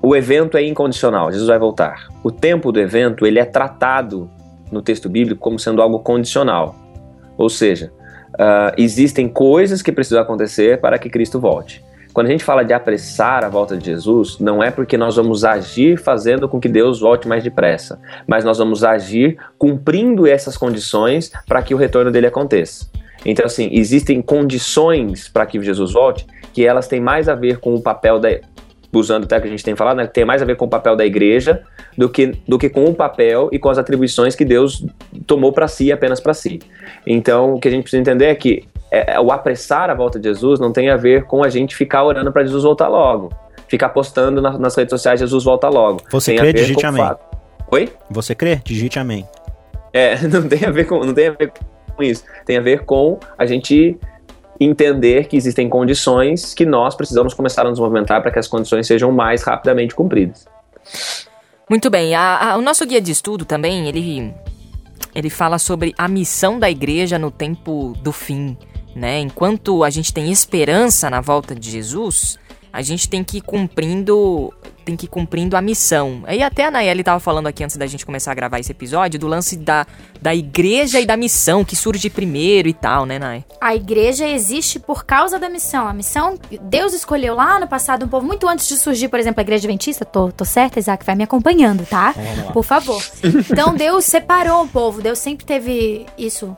o 0.00 0.14
evento 0.14 0.56
é 0.56 0.64
incondicional, 0.64 1.32
Jesus 1.32 1.48
vai 1.48 1.58
voltar. 1.58 2.06
O 2.22 2.30
tempo 2.30 2.70
do 2.70 2.78
evento 2.78 3.26
ele 3.26 3.40
é 3.40 3.44
tratado 3.44 4.30
no 4.70 4.80
texto 4.80 5.08
bíblico 5.08 5.40
como 5.40 5.58
sendo 5.58 5.82
algo 5.82 5.98
condicional, 5.98 6.76
ou 7.36 7.50
seja, 7.50 7.92
uh, 8.34 8.72
existem 8.78 9.28
coisas 9.28 9.82
que 9.82 9.90
precisam 9.90 10.22
acontecer 10.22 10.80
para 10.80 10.98
que 10.98 11.10
Cristo 11.10 11.40
volte. 11.40 11.84
Quando 12.16 12.28
a 12.28 12.30
gente 12.30 12.44
fala 12.44 12.64
de 12.64 12.72
apressar 12.72 13.44
a 13.44 13.48
volta 13.50 13.76
de 13.76 13.84
Jesus, 13.84 14.38
não 14.38 14.62
é 14.62 14.70
porque 14.70 14.96
nós 14.96 15.16
vamos 15.16 15.44
agir 15.44 15.98
fazendo 15.98 16.48
com 16.48 16.58
que 16.58 16.66
Deus 16.66 16.98
volte 16.98 17.28
mais 17.28 17.44
depressa, 17.44 18.00
mas 18.26 18.42
nós 18.42 18.56
vamos 18.56 18.82
agir 18.82 19.36
cumprindo 19.58 20.26
essas 20.26 20.56
condições 20.56 21.30
para 21.46 21.60
que 21.60 21.74
o 21.74 21.76
retorno 21.76 22.10
dele 22.10 22.26
aconteça. 22.26 22.90
Então, 23.22 23.44
assim, 23.44 23.68
existem 23.70 24.22
condições 24.22 25.28
para 25.28 25.44
que 25.44 25.60
Jesus 25.60 25.92
volte 25.92 26.26
que 26.54 26.64
elas 26.64 26.88
têm 26.88 27.02
mais 27.02 27.28
a 27.28 27.34
ver 27.34 27.58
com 27.58 27.74
o 27.74 27.82
papel 27.82 28.18
da, 28.18 28.30
usando 28.94 29.24
até 29.24 29.38
que 29.38 29.46
a 29.46 29.50
gente 29.50 29.62
tem 29.62 29.76
falado, 29.76 29.98
né, 29.98 30.06
tem 30.06 30.24
mais 30.24 30.40
a 30.40 30.46
ver 30.46 30.56
com 30.56 30.64
o 30.64 30.70
papel 30.70 30.96
da 30.96 31.04
igreja 31.04 31.64
do 31.98 32.08
que, 32.08 32.32
do 32.48 32.58
que 32.58 32.70
com 32.70 32.86
o 32.86 32.94
papel 32.94 33.50
e 33.52 33.58
com 33.58 33.68
as 33.68 33.76
atribuições 33.76 34.34
que 34.34 34.42
Deus 34.46 34.86
tomou 35.26 35.52
para 35.52 35.68
si, 35.68 35.92
apenas 35.92 36.18
para 36.18 36.32
si. 36.32 36.60
Então, 37.06 37.52
o 37.52 37.60
que 37.60 37.68
a 37.68 37.70
gente 37.70 37.82
precisa 37.82 38.00
entender 38.00 38.24
é 38.24 38.34
que 38.34 38.64
é, 38.90 39.14
é, 39.14 39.20
o 39.20 39.32
apressar 39.32 39.90
a 39.90 39.94
volta 39.94 40.18
de 40.18 40.28
Jesus 40.28 40.60
não 40.60 40.72
tem 40.72 40.90
a 40.90 40.96
ver 40.96 41.24
com 41.24 41.42
a 41.42 41.48
gente 41.48 41.74
ficar 41.74 42.04
orando 42.04 42.32
para 42.32 42.42
Jesus 42.44 42.64
voltar 42.64 42.88
logo. 42.88 43.30
Ficar 43.68 43.88
postando 43.88 44.40
na, 44.40 44.56
nas 44.58 44.76
redes 44.76 44.90
sociais 44.90 45.20
Jesus 45.20 45.44
volta 45.44 45.68
logo. 45.68 46.02
Você 46.10 46.32
tem 46.32 46.38
crê, 46.38 46.52
digite 46.52 46.86
amém. 46.86 47.02
Fato. 47.02 47.36
Oi? 47.70 47.92
Você 48.10 48.34
crê? 48.34 48.60
Digite 48.64 48.98
amém. 48.98 49.26
É, 49.92 50.16
não 50.28 50.46
tem 50.48 50.64
a 50.64 50.70
ver 50.70 50.84
com, 50.84 51.04
não 51.04 51.14
tem 51.14 51.28
a 51.28 51.32
ver 51.32 51.52
com 51.96 52.02
isso. 52.02 52.24
Tem 52.44 52.56
a 52.56 52.60
ver 52.60 52.84
com 52.84 53.18
a 53.36 53.44
gente 53.44 53.98
entender 54.58 55.26
que 55.26 55.36
existem 55.36 55.68
condições 55.68 56.54
que 56.54 56.64
nós 56.64 56.94
precisamos 56.94 57.34
começar 57.34 57.66
a 57.66 57.70
nos 57.70 57.78
movimentar 57.78 58.22
para 58.22 58.30
que 58.30 58.38
as 58.38 58.48
condições 58.48 58.86
sejam 58.86 59.10
mais 59.12 59.42
rapidamente 59.42 59.94
cumpridas. 59.94 60.46
Muito 61.68 61.90
bem. 61.90 62.14
A, 62.14 62.52
a, 62.52 62.56
o 62.56 62.62
nosso 62.62 62.86
guia 62.86 63.00
de 63.00 63.10
estudo 63.10 63.44
também, 63.44 63.88
ele, 63.88 64.32
ele 65.14 65.28
fala 65.28 65.58
sobre 65.58 65.92
a 65.98 66.06
missão 66.06 66.58
da 66.58 66.70
igreja 66.70 67.18
no 67.18 67.30
tempo 67.30 67.94
do 68.00 68.12
fim. 68.12 68.56
Né? 68.96 69.20
Enquanto 69.20 69.84
a 69.84 69.90
gente 69.90 70.10
tem 70.10 70.32
esperança 70.32 71.10
na 71.10 71.20
volta 71.20 71.54
de 71.54 71.70
Jesus, 71.70 72.38
a 72.72 72.80
gente 72.80 73.06
tem 73.10 73.22
que 73.22 73.36
ir 73.36 73.40
cumprindo 73.42 74.50
tem 74.86 74.96
que 74.96 75.06
ir 75.06 75.08
cumprindo 75.08 75.56
a 75.56 75.60
missão. 75.60 76.22
Aí 76.26 76.42
até 76.42 76.64
a 76.64 76.70
Nayeli 76.70 77.00
estava 77.00 77.18
falando 77.18 77.48
aqui 77.48 77.62
antes 77.62 77.76
da 77.76 77.86
gente 77.86 78.06
começar 78.06 78.30
a 78.30 78.34
gravar 78.34 78.60
esse 78.60 78.70
episódio 78.70 79.18
do 79.18 79.26
lance 79.26 79.56
da, 79.56 79.84
da 80.22 80.32
igreja 80.32 81.00
e 81.00 81.04
da 81.04 81.16
missão, 81.16 81.64
que 81.64 81.74
surge 81.74 82.08
primeiro 82.08 82.68
e 82.68 82.72
tal, 82.72 83.04
né, 83.04 83.18
Nay? 83.18 83.44
A 83.60 83.74
igreja 83.74 84.28
existe 84.28 84.78
por 84.78 85.04
causa 85.04 85.40
da 85.40 85.48
missão. 85.48 85.88
A 85.88 85.92
missão, 85.92 86.38
Deus 86.62 86.94
escolheu 86.94 87.34
lá 87.34 87.58
no 87.58 87.66
passado 87.66 88.06
um 88.06 88.08
povo, 88.08 88.24
muito 88.24 88.48
antes 88.48 88.68
de 88.68 88.76
surgir, 88.76 89.08
por 89.08 89.18
exemplo, 89.18 89.40
a 89.40 89.42
igreja 89.42 89.62
adventista. 89.66 90.04
Tô, 90.04 90.30
tô 90.30 90.44
certa, 90.44 90.78
Isaac? 90.78 91.04
Vai 91.04 91.16
me 91.16 91.24
acompanhando, 91.24 91.84
tá? 91.84 92.14
Por 92.52 92.62
favor. 92.62 93.02
Então 93.50 93.74
Deus 93.74 94.04
separou 94.04 94.62
o 94.62 94.68
povo. 94.68 95.02
Deus 95.02 95.18
sempre 95.18 95.44
teve 95.44 96.06
isso 96.16 96.56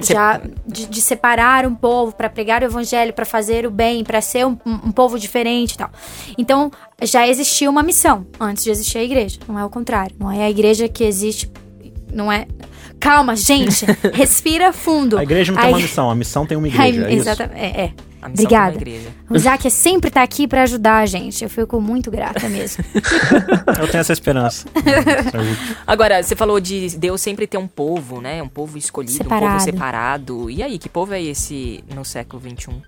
já 0.00 0.40
de, 0.66 0.86
de, 0.86 1.00
separar 1.00 1.66
um 1.66 1.74
povo 1.74 2.14
para 2.14 2.28
pregar 2.28 2.62
o 2.62 2.64
evangelho, 2.64 3.12
para 3.12 3.24
fazer 3.24 3.66
o 3.66 3.70
bem, 3.70 4.04
para 4.04 4.20
ser 4.20 4.46
um, 4.46 4.56
um, 4.64 4.92
povo 4.92 5.18
diferente 5.18 5.72
e 5.72 5.78
tal. 5.78 5.90
Então, 6.36 6.70
já 7.02 7.26
existia 7.26 7.68
uma 7.68 7.82
missão 7.82 8.26
antes 8.38 8.64
de 8.64 8.70
existir 8.70 8.98
a 8.98 9.02
igreja. 9.02 9.38
Não 9.48 9.58
é 9.58 9.64
o 9.64 9.70
contrário. 9.70 10.14
Não 10.18 10.30
é 10.30 10.44
a 10.44 10.50
igreja 10.50 10.88
que 10.88 11.04
existe. 11.04 11.50
Não 12.12 12.30
é. 12.30 12.46
Calma, 13.00 13.36
gente. 13.36 13.86
respira 14.12 14.72
fundo. 14.72 15.18
A 15.18 15.22
igreja 15.22 15.52
não 15.52 15.60
tem 15.60 15.70
uma 15.70 15.78
missão, 15.78 16.10
a 16.10 16.14
missão 16.14 16.46
tem 16.46 16.56
uma 16.56 16.68
igreja. 16.68 17.06
A, 17.06 17.10
é 17.10 17.14
exatamente. 17.14 17.60
É, 17.60 17.80
é. 17.84 17.92
A 18.20 18.28
missão 18.28 18.46
Obrigada. 18.46 18.76
igreja. 18.76 19.08
O 19.30 19.36
Isaac 19.36 19.66
é 19.66 19.70
sempre 19.70 20.10
tá 20.10 20.22
aqui 20.22 20.48
para 20.48 20.64
ajudar 20.64 20.98
a 20.98 21.06
gente. 21.06 21.44
Eu 21.44 21.50
fico 21.50 21.80
muito 21.80 22.10
grata 22.10 22.48
mesmo. 22.48 22.84
Eu 23.80 23.86
tenho 23.88 24.00
essa 24.00 24.12
esperança. 24.12 24.66
Agora, 25.86 26.20
você 26.20 26.34
falou 26.34 26.58
de 26.58 26.96
Deus 26.98 27.20
sempre 27.20 27.46
ter 27.46 27.58
um 27.58 27.68
povo, 27.68 28.20
né? 28.20 28.42
Um 28.42 28.48
povo 28.48 28.76
escolhido, 28.76 29.12
separado. 29.12 29.46
um 29.46 29.50
povo 29.52 29.64
separado. 29.64 30.50
E 30.50 30.64
aí, 30.64 30.78
que 30.78 30.88
povo 30.88 31.14
é 31.14 31.22
esse 31.22 31.84
no 31.94 32.04
século 32.04 32.42
XXI? 32.42 32.82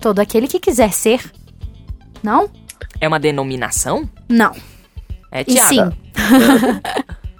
Todo 0.00 0.20
aquele 0.20 0.46
que 0.46 0.60
quiser 0.60 0.92
ser. 0.92 1.20
Não? 2.22 2.48
É 3.00 3.08
uma 3.08 3.18
denominação? 3.18 4.08
Não. 4.28 4.54
É, 5.32 5.42
Tiago. 5.42 5.68
Sim. 5.68 5.92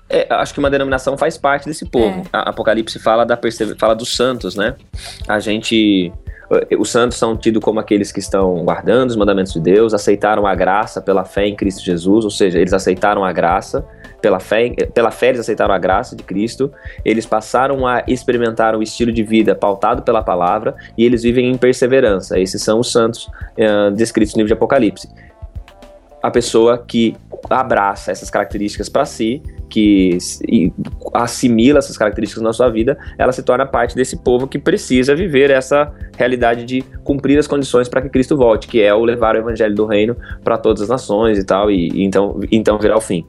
É, 0.08 0.26
acho 0.34 0.52
que 0.52 0.60
uma 0.60 0.70
denominação 0.70 1.16
faz 1.16 1.38
parte 1.38 1.66
desse 1.66 1.86
povo. 1.86 2.20
É. 2.20 2.28
A 2.32 2.50
Apocalipse 2.50 2.98
fala 2.98 3.24
da 3.24 3.38
fala 3.78 3.94
dos 3.94 4.14
santos, 4.14 4.54
né? 4.54 4.76
A 5.26 5.38
gente 5.38 6.12
eh, 6.50 6.76
os 6.78 6.90
santos 6.90 7.16
são 7.16 7.36
tidos 7.36 7.62
como 7.62 7.80
aqueles 7.80 8.12
que 8.12 8.20
estão 8.20 8.64
guardando 8.64 9.10
os 9.10 9.16
mandamentos 9.16 9.52
de 9.52 9.60
Deus, 9.60 9.94
aceitaram 9.94 10.46
a 10.46 10.54
graça 10.54 11.00
pela 11.00 11.24
fé 11.24 11.46
em 11.46 11.56
Cristo 11.56 11.82
Jesus, 11.82 12.24
ou 12.24 12.30
seja, 12.30 12.58
eles 12.58 12.72
aceitaram 12.72 13.24
a 13.24 13.32
graça 13.32 13.86
pela 14.20 14.40
fé, 14.40 14.70
pela 14.92 15.10
fé 15.10 15.28
eles 15.28 15.40
aceitaram 15.40 15.74
a 15.74 15.78
graça 15.78 16.14
de 16.16 16.22
Cristo, 16.22 16.72
eles 17.04 17.26
passaram 17.26 17.86
a 17.86 18.02
experimentar 18.06 18.76
um 18.76 18.82
estilo 18.82 19.12
de 19.12 19.22
vida 19.22 19.54
pautado 19.54 20.02
pela 20.02 20.22
palavra 20.22 20.74
e 20.96 21.04
eles 21.04 21.22
vivem 21.22 21.50
em 21.50 21.56
perseverança. 21.56 22.38
Esses 22.38 22.62
são 22.62 22.80
os 22.80 22.90
santos 22.90 23.26
uh, 23.26 23.90
descritos 23.94 24.34
no 24.34 24.38
livro 24.38 24.48
de 24.48 24.54
Apocalipse. 24.54 25.08
A 26.22 26.30
pessoa 26.30 26.78
que 26.78 27.14
abraça 27.50 28.10
essas 28.10 28.30
características 28.30 28.88
para 28.88 29.04
si 29.04 29.42
que 29.68 30.18
assimila 31.12 31.78
essas 31.78 31.96
características 31.96 32.42
na 32.42 32.52
sua 32.52 32.68
vida, 32.68 32.96
ela 33.18 33.32
se 33.32 33.42
torna 33.42 33.66
parte 33.66 33.94
desse 33.94 34.16
povo 34.16 34.46
que 34.46 34.58
precisa 34.58 35.14
viver 35.14 35.50
essa 35.50 35.92
realidade 36.16 36.64
de 36.64 36.82
cumprir 37.02 37.38
as 37.38 37.46
condições 37.46 37.88
para 37.88 38.02
que 38.02 38.08
Cristo 38.08 38.36
volte, 38.36 38.68
que 38.68 38.80
é 38.80 38.94
o 38.94 39.04
levar 39.04 39.34
o 39.34 39.38
evangelho 39.38 39.74
do 39.74 39.86
reino 39.86 40.16
para 40.42 40.56
todas 40.56 40.82
as 40.82 40.88
nações 40.88 41.38
e 41.38 41.44
tal, 41.44 41.70
e, 41.70 41.90
e 41.90 42.04
então, 42.04 42.38
então 42.50 42.78
virar 42.78 42.96
o 42.96 43.00
fim. 43.00 43.26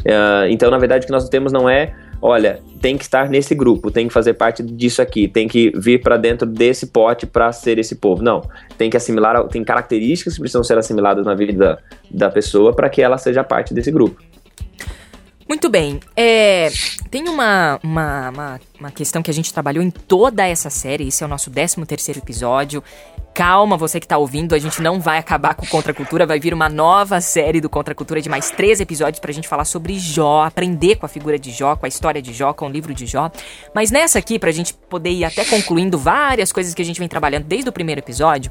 Uh, 0.00 0.48
então, 0.48 0.70
na 0.70 0.78
verdade, 0.78 1.04
o 1.04 1.06
que 1.06 1.12
nós 1.12 1.28
temos 1.28 1.52
não 1.52 1.68
é 1.68 1.94
olha, 2.20 2.60
tem 2.80 2.96
que 2.96 3.04
estar 3.04 3.28
nesse 3.28 3.54
grupo, 3.54 3.90
tem 3.90 4.08
que 4.08 4.14
fazer 4.14 4.34
parte 4.34 4.62
disso 4.62 5.02
aqui, 5.02 5.28
tem 5.28 5.46
que 5.46 5.72
vir 5.76 6.02
para 6.02 6.16
dentro 6.16 6.46
desse 6.46 6.86
pote 6.86 7.26
para 7.26 7.52
ser 7.52 7.78
esse 7.78 7.96
povo. 7.96 8.22
Não, 8.22 8.42
tem 8.76 8.90
que 8.90 8.96
assimilar, 8.96 9.46
tem 9.48 9.64
características 9.64 10.34
que 10.34 10.40
precisam 10.40 10.64
ser 10.64 10.78
assimiladas 10.78 11.24
na 11.24 11.34
vida 11.34 11.52
da, 11.52 11.78
da 12.10 12.30
pessoa 12.30 12.74
para 12.74 12.88
que 12.88 13.02
ela 13.02 13.18
seja 13.18 13.44
parte 13.44 13.74
desse 13.74 13.90
grupo. 13.90 14.22
Muito 15.48 15.68
bem. 15.68 16.00
É, 16.16 16.68
tem 17.08 17.28
uma, 17.28 17.78
uma, 17.82 18.30
uma, 18.30 18.60
uma, 18.80 18.90
questão 18.90 19.22
que 19.22 19.30
a 19.30 19.34
gente 19.34 19.52
trabalhou 19.52 19.82
em 19.82 19.90
toda 19.90 20.44
essa 20.44 20.68
série. 20.70 21.06
Esse 21.06 21.22
é 21.22 21.26
o 21.26 21.28
nosso 21.28 21.50
13 21.50 21.86
terceiro 21.86 22.18
episódio. 22.18 22.82
Calma, 23.32 23.76
você 23.76 24.00
que 24.00 24.08
tá 24.08 24.18
ouvindo, 24.18 24.54
a 24.54 24.58
gente 24.58 24.82
não 24.82 24.98
vai 24.98 25.18
acabar 25.18 25.54
com 25.54 25.64
Contra 25.66 25.94
Cultura. 25.94 26.26
Vai 26.26 26.40
vir 26.40 26.52
uma 26.52 26.68
nova 26.68 27.20
série 27.20 27.60
do 27.60 27.68
Contra 27.68 27.94
Cultura 27.94 28.20
de 28.20 28.28
mais 28.28 28.50
três 28.50 28.80
episódios 28.80 29.20
pra 29.20 29.30
gente 29.30 29.46
falar 29.46 29.66
sobre 29.66 29.96
Jó, 29.98 30.42
aprender 30.42 30.96
com 30.96 31.06
a 31.06 31.08
figura 31.08 31.38
de 31.38 31.52
Jó, 31.52 31.76
com 31.76 31.86
a 31.86 31.88
história 31.88 32.20
de 32.20 32.32
Jó, 32.32 32.52
com 32.52 32.66
o 32.66 32.70
livro 32.70 32.92
de 32.92 33.06
Jó. 33.06 33.30
Mas 33.72 33.90
nessa 33.90 34.18
aqui, 34.18 34.38
pra 34.38 34.50
gente 34.50 34.74
poder 34.74 35.10
ir 35.10 35.24
até 35.24 35.44
concluindo 35.44 35.96
várias 35.96 36.50
coisas 36.50 36.74
que 36.74 36.82
a 36.82 36.84
gente 36.84 36.98
vem 36.98 37.08
trabalhando 37.08 37.44
desde 37.44 37.68
o 37.68 37.72
primeiro 37.72 38.00
episódio, 38.00 38.50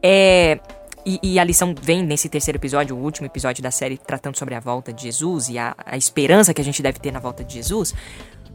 é 0.00 0.60
e, 1.08 1.20
e, 1.22 1.38
a 1.38 1.44
lição 1.44 1.74
vem 1.80 2.02
nesse 2.02 2.28
terceiro 2.28 2.58
episódio, 2.58 2.94
o 2.94 3.00
último 3.00 3.26
episódio 3.26 3.62
da 3.62 3.70
série, 3.70 3.96
tratando 3.96 4.36
sobre 4.36 4.54
a 4.54 4.60
volta 4.60 4.92
de 4.92 5.04
Jesus 5.04 5.48
e 5.48 5.56
a, 5.56 5.74
a 5.86 5.96
esperança 5.96 6.52
que 6.52 6.60
a 6.60 6.64
gente 6.64 6.82
deve 6.82 6.98
ter 6.98 7.10
na 7.10 7.18
volta 7.18 7.42
de 7.42 7.54
Jesus. 7.54 7.94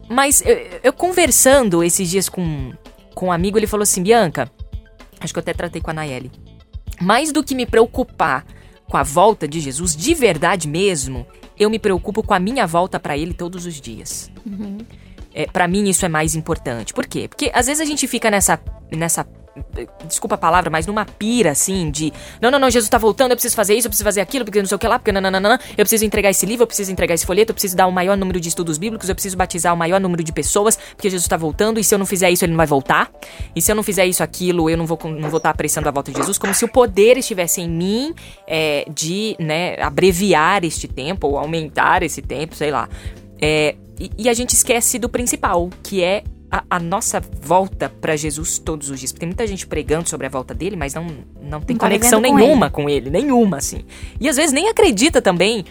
Mas 0.08 0.42
eu, 0.42 0.58
eu, 0.84 0.94
conversando 0.94 1.84
esses 1.84 2.08
dias 2.08 2.30
com, 2.30 2.72
com 3.16 3.28
um 3.28 3.32
amigo, 3.32 3.58
ele 3.58 3.66
falou 3.66 3.82
assim: 3.82 4.04
Bianca, 4.04 4.52
acho 5.20 5.34
que 5.34 5.40
eu 5.40 5.42
até 5.42 5.52
tratei 5.52 5.82
com 5.82 5.90
a 5.90 5.94
Nayeli. 5.94 6.32
Mais 7.02 7.32
do 7.32 7.44
que 7.44 7.56
me 7.56 7.66
preocupar 7.66 8.46
com 8.88 8.98
a 8.98 9.04
volta 9.04 9.48
de 9.48 9.60
Jesus, 9.60 9.96
de 9.96 10.14
verdade 10.14 10.68
mesmo, 10.68 11.26
eu 11.58 11.70
me 11.70 11.80
preocupo 11.80 12.22
com 12.22 12.36
a 12.36 12.40
minha 12.40 12.68
volta 12.68 13.00
para 13.00 13.18
ele 13.18 13.34
todos 13.34 13.66
os 13.66 13.82
dias. 13.82 14.30
Uhum. 14.46 14.78
É, 15.34 15.48
para 15.48 15.68
mim 15.68 15.90
isso 15.90 16.06
é 16.06 16.10
mais 16.10 16.36
importante. 16.36 16.94
Por 16.94 17.08
quê? 17.08 17.28
Porque 17.28 17.50
às 17.52 17.66
vezes 17.66 17.82
a 17.82 17.86
gente 17.86 18.08
fica 18.08 18.30
nessa 18.30 18.60
nessa 18.92 19.26
desculpa 20.08 20.36
a 20.36 20.38
palavra, 20.38 20.70
mas 20.70 20.88
numa 20.88 21.06
pira, 21.06 21.52
assim, 21.52 21.92
de 21.92 22.12
não, 22.42 22.50
não, 22.50 22.60
não, 22.60 22.70
Jesus 22.70 22.90
tá 22.90 22.98
voltando, 22.98 23.32
eu 23.32 23.36
preciso 23.36 23.56
fazer 23.56 23.76
isso, 23.76 23.88
eu 23.88 23.90
preciso 23.90 24.04
fazer 24.04 24.22
aquilo, 24.22 24.46
porque 24.46 24.60
não 24.60 24.66
sei 24.66 24.76
o 24.76 24.80
que 24.80 24.88
lá, 24.88 24.98
porque 24.98 25.12
nananana, 25.12 25.60
eu 25.72 25.84
preciso 25.84 26.06
entregar 26.06 26.30
esse 26.30 26.46
livro, 26.46 26.64
eu 26.64 26.68
preciso 26.68 26.92
entregar 26.92 27.14
esse 27.14 27.26
folheto, 27.26 27.52
eu 27.52 27.54
preciso 27.54 27.76
dar 27.76 27.88
o 27.88 27.92
maior 27.92 28.18
número 28.18 28.40
de 28.40 28.50
estudos 28.50 28.78
bíblicos, 28.78 29.10
eu 29.10 29.16
preciso 29.16 29.38
batizar 29.38 29.74
o 29.74 29.78
maior 29.78 30.00
número 30.00 30.24
de 30.24 30.32
pessoas, 30.32 30.76
porque 30.96 31.10
Jesus 31.10 31.28
tá 31.28 31.38
voltando, 31.38 31.80
e 31.80 31.84
se 31.84 31.94
eu 31.94 32.00
não 32.00 32.06
fizer 32.06 32.32
isso, 32.32 32.44
ele 32.46 32.52
não 32.52 32.58
vai 32.58 32.68
voltar, 32.68 33.12
e 33.56 33.62
se 33.62 33.72
eu 33.72 33.76
não 33.76 33.84
fizer 33.84 34.06
isso, 34.06 34.24
aquilo, 34.24 34.70
eu 34.70 34.78
não 34.78 34.86
vou 34.86 35.00
não 35.04 35.30
vou 35.30 35.38
estar 35.38 35.50
tá 35.50 35.50
apressando 35.50 35.88
a 35.88 35.92
volta 35.92 36.12
de 36.12 36.18
Jesus, 36.18 36.38
como 36.38 36.54
se 36.54 36.66
o 36.66 36.68
poder 36.68 37.18
estivesse 37.18 37.62
em 37.62 37.70
mim 37.70 38.14
é, 38.48 38.86
de, 38.90 39.36
né, 39.40 39.76
abreviar 39.82 40.64
este 40.64 40.88
tempo, 40.88 41.28
ou 41.28 41.38
aumentar 41.38 42.04
esse 42.04 42.22
tempo, 42.22 42.56
sei 42.56 42.72
lá. 42.72 42.90
É, 43.42 43.76
e, 44.00 44.12
e 44.18 44.30
a 44.30 44.34
gente 44.34 44.54
esquece 44.54 44.98
do 44.98 45.10
principal, 45.10 45.70
que 45.84 46.04
é 46.04 46.24
a, 46.54 46.64
a 46.70 46.80
nossa 46.80 47.20
volta 47.20 47.90
para 47.90 48.16
Jesus 48.16 48.60
todos 48.60 48.92
os 48.92 49.00
dias. 49.00 49.12
Porque 49.12 49.22
tem 49.22 49.30
muita 49.30 49.48
gente 49.48 49.66
pregando 49.66 50.08
sobre 50.08 50.28
a 50.28 50.30
volta 50.30 50.54
dele, 50.54 50.76
mas 50.76 50.94
não, 50.94 51.08
não 51.42 51.60
tem 51.60 51.74
não 51.74 51.80
tá 51.80 51.88
conexão 51.88 52.22
nenhuma 52.22 52.70
com 52.70 52.88
ele. 52.88 53.10
com 53.10 53.10
ele, 53.10 53.10
nenhuma, 53.10 53.58
assim. 53.58 53.84
E 54.20 54.30
às 54.30 54.36
vezes 54.36 54.52
nem 54.52 54.70
acredita 54.70 55.20
também 55.20 55.66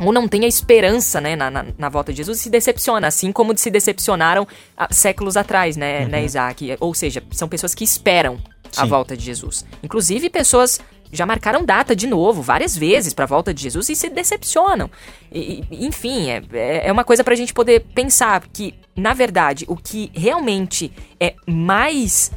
ou 0.00 0.12
não 0.12 0.26
tem 0.28 0.44
a 0.44 0.48
esperança, 0.48 1.20
né, 1.20 1.34
na, 1.34 1.50
na, 1.50 1.66
na, 1.76 1.88
volta 1.88 2.12
de 2.12 2.18
Jesus 2.18 2.38
e 2.38 2.42
se 2.42 2.50
decepciona, 2.50 3.08
assim 3.08 3.32
como 3.32 3.56
se 3.58 3.68
decepcionaram 3.68 4.46
há, 4.76 4.92
séculos 4.92 5.36
atrás, 5.36 5.76
né, 5.76 6.02
uhum. 6.02 6.08
né, 6.08 6.24
Isaac? 6.24 6.76
Ou 6.78 6.94
seja, 6.94 7.20
são 7.32 7.48
pessoas 7.48 7.74
que 7.74 7.82
esperam 7.82 8.38
Sim. 8.70 8.82
a 8.82 8.84
volta 8.84 9.16
de 9.16 9.24
Jesus. 9.24 9.64
Inclusive 9.82 10.30
pessoas 10.30 10.80
já 11.12 11.24
marcaram 11.26 11.64
data 11.64 11.94
de 11.94 12.06
novo, 12.06 12.42
várias 12.42 12.76
vezes, 12.76 13.14
para 13.14 13.24
a 13.24 13.28
volta 13.28 13.52
de 13.52 13.62
Jesus 13.62 13.88
e 13.88 13.96
se 13.96 14.08
decepcionam. 14.08 14.90
E, 15.32 15.64
enfim, 15.70 16.30
é, 16.30 16.42
é, 16.52 16.88
é 16.88 16.92
uma 16.92 17.04
coisa 17.04 17.24
para 17.24 17.34
a 17.34 17.36
gente 17.36 17.52
poder 17.52 17.80
pensar 17.94 18.42
que, 18.52 18.74
na 18.96 19.14
verdade, 19.14 19.64
o 19.68 19.76
que 19.76 20.10
realmente 20.14 20.92
é 21.20 21.34
mais 21.46 22.30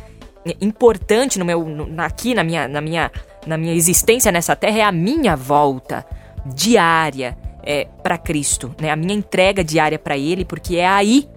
importante 0.60 1.38
no 1.38 1.46
meu, 1.46 1.64
no, 1.64 2.02
aqui 2.02 2.34
na 2.34 2.44
minha, 2.44 2.68
na, 2.68 2.82
minha, 2.82 3.12
na 3.46 3.58
minha 3.58 3.74
existência 3.74 4.32
nessa 4.32 4.56
terra 4.56 4.80
é 4.80 4.84
a 4.84 4.92
minha 4.92 5.36
volta 5.36 6.06
diária 6.46 7.38
é, 7.64 7.86
para 8.02 8.18
Cristo, 8.18 8.74
né? 8.80 8.90
A 8.90 8.96
minha 8.96 9.14
entrega 9.14 9.64
diária 9.64 10.00
para 10.00 10.18
Ele, 10.18 10.44
porque 10.44 10.78
é 10.78 10.88
aí 10.88 11.30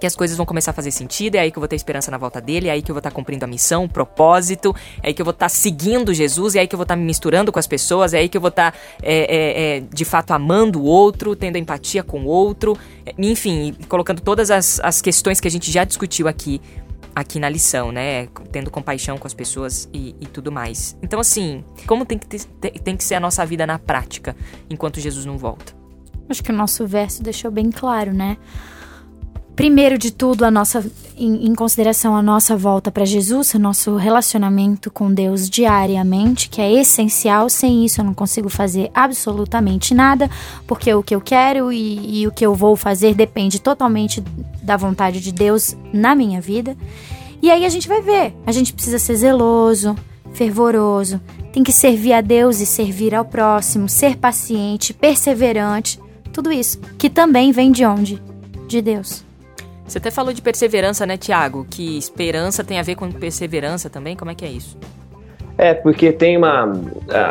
que 0.00 0.06
as 0.06 0.16
coisas 0.16 0.36
vão 0.36 0.46
começar 0.46 0.70
a 0.70 0.74
fazer 0.74 0.90
sentido, 0.90 1.36
é 1.36 1.40
aí 1.40 1.50
que 1.52 1.58
eu 1.58 1.60
vou 1.60 1.68
ter 1.68 1.76
esperança 1.76 2.10
na 2.10 2.18
volta 2.18 2.40
dele, 2.40 2.68
é 2.68 2.72
aí 2.72 2.82
que 2.82 2.90
eu 2.90 2.94
vou 2.94 3.00
estar 3.00 3.10
tá 3.10 3.14
cumprindo 3.14 3.44
a 3.44 3.48
missão, 3.48 3.84
o 3.84 3.88
propósito, 3.88 4.74
é 5.02 5.08
aí 5.08 5.14
que 5.14 5.20
eu 5.20 5.24
vou 5.24 5.32
estar 5.32 5.46
tá 5.46 5.48
seguindo 5.48 6.12
Jesus, 6.12 6.56
é 6.56 6.60
aí 6.60 6.66
que 6.66 6.74
eu 6.74 6.78
vou 6.78 6.84
estar 6.84 6.94
tá 6.94 7.00
me 7.00 7.04
misturando 7.04 7.52
com 7.52 7.58
as 7.58 7.66
pessoas, 7.66 8.14
é 8.14 8.18
aí 8.18 8.28
que 8.28 8.36
eu 8.36 8.40
vou 8.40 8.48
estar 8.48 8.72
tá, 8.72 8.78
é, 9.02 9.18
é, 9.18 9.76
é, 9.76 9.80
de 9.80 10.04
fato 10.04 10.32
amando 10.32 10.80
o 10.80 10.84
outro, 10.84 11.36
tendo 11.36 11.58
empatia 11.58 12.02
com 12.02 12.22
o 12.22 12.26
outro, 12.26 12.76
é, 13.04 13.14
enfim, 13.18 13.76
colocando 13.88 14.20
todas 14.20 14.50
as, 14.50 14.80
as 14.80 15.02
questões 15.02 15.38
que 15.38 15.46
a 15.46 15.50
gente 15.50 15.70
já 15.70 15.84
discutiu 15.84 16.26
aqui 16.26 16.60
aqui 17.14 17.40
na 17.40 17.48
lição, 17.48 17.90
né? 17.90 18.28
Tendo 18.52 18.70
compaixão 18.70 19.18
com 19.18 19.26
as 19.26 19.34
pessoas 19.34 19.88
e, 19.92 20.14
e, 20.20 20.26
tudo 20.26 20.50
mais. 20.52 20.96
Então, 21.02 21.18
assim, 21.18 21.64
como 21.86 22.06
tem 22.06 22.16
que, 22.16 22.26
ter, 22.26 22.70
tem 22.80 22.96
que 22.96 23.02
ser 23.02 23.16
a 23.16 23.20
nossa 23.20 23.44
vida 23.44 23.66
na 23.66 23.78
prática 23.78 24.34
enquanto 24.70 25.00
Jesus 25.00 25.26
não 25.26 25.36
volta? 25.36 25.74
Acho 26.28 26.42
que 26.42 26.52
o 26.52 26.54
nosso 26.54 26.86
verso 26.86 27.22
deixou 27.22 27.50
bem 27.50 27.70
claro, 27.70 28.14
né? 28.14 28.36
Primeiro 29.60 29.98
de 29.98 30.10
tudo, 30.10 30.44
a 30.44 30.50
nossa, 30.50 30.90
em, 31.18 31.46
em 31.46 31.54
consideração 31.54 32.16
a 32.16 32.22
nossa 32.22 32.56
volta 32.56 32.90
para 32.90 33.04
Jesus, 33.04 33.52
o 33.52 33.58
nosso 33.58 33.94
relacionamento 33.96 34.90
com 34.90 35.12
Deus 35.12 35.50
diariamente, 35.50 36.48
que 36.48 36.62
é 36.62 36.72
essencial. 36.72 37.50
Sem 37.50 37.84
isso, 37.84 38.00
eu 38.00 38.04
não 38.06 38.14
consigo 38.14 38.48
fazer 38.48 38.90
absolutamente 38.94 39.92
nada, 39.92 40.30
porque 40.66 40.94
o 40.94 41.02
que 41.02 41.14
eu 41.14 41.20
quero 41.20 41.70
e, 41.70 42.22
e 42.22 42.26
o 42.26 42.32
que 42.32 42.46
eu 42.46 42.54
vou 42.54 42.74
fazer 42.74 43.14
depende 43.14 43.60
totalmente 43.60 44.24
da 44.62 44.78
vontade 44.78 45.20
de 45.20 45.30
Deus 45.30 45.76
na 45.92 46.14
minha 46.14 46.40
vida. 46.40 46.74
E 47.42 47.50
aí 47.50 47.66
a 47.66 47.68
gente 47.68 47.86
vai 47.86 48.00
ver. 48.00 48.34
A 48.46 48.52
gente 48.52 48.72
precisa 48.72 48.98
ser 48.98 49.16
zeloso, 49.16 49.94
fervoroso, 50.32 51.20
tem 51.52 51.62
que 51.62 51.70
servir 51.70 52.14
a 52.14 52.22
Deus 52.22 52.60
e 52.60 52.64
servir 52.64 53.14
ao 53.14 53.26
próximo, 53.26 53.90
ser 53.90 54.16
paciente, 54.16 54.94
perseverante, 54.94 56.00
tudo 56.32 56.50
isso, 56.50 56.80
que 56.96 57.10
também 57.10 57.52
vem 57.52 57.70
de 57.70 57.84
onde? 57.84 58.22
De 58.66 58.80
Deus. 58.80 59.28
Você 59.90 59.98
até 59.98 60.12
falou 60.12 60.32
de 60.32 60.40
perseverança, 60.40 61.04
né, 61.04 61.16
Tiago? 61.16 61.66
Que 61.68 61.98
esperança 61.98 62.62
tem 62.62 62.78
a 62.78 62.82
ver 62.82 62.94
com 62.94 63.10
perseverança 63.10 63.90
também? 63.90 64.14
Como 64.14 64.30
é 64.30 64.36
que 64.36 64.44
é 64.44 64.48
isso? 64.48 64.78
É, 65.58 65.74
porque 65.74 66.12
tem 66.12 66.36
uma. 66.36 66.72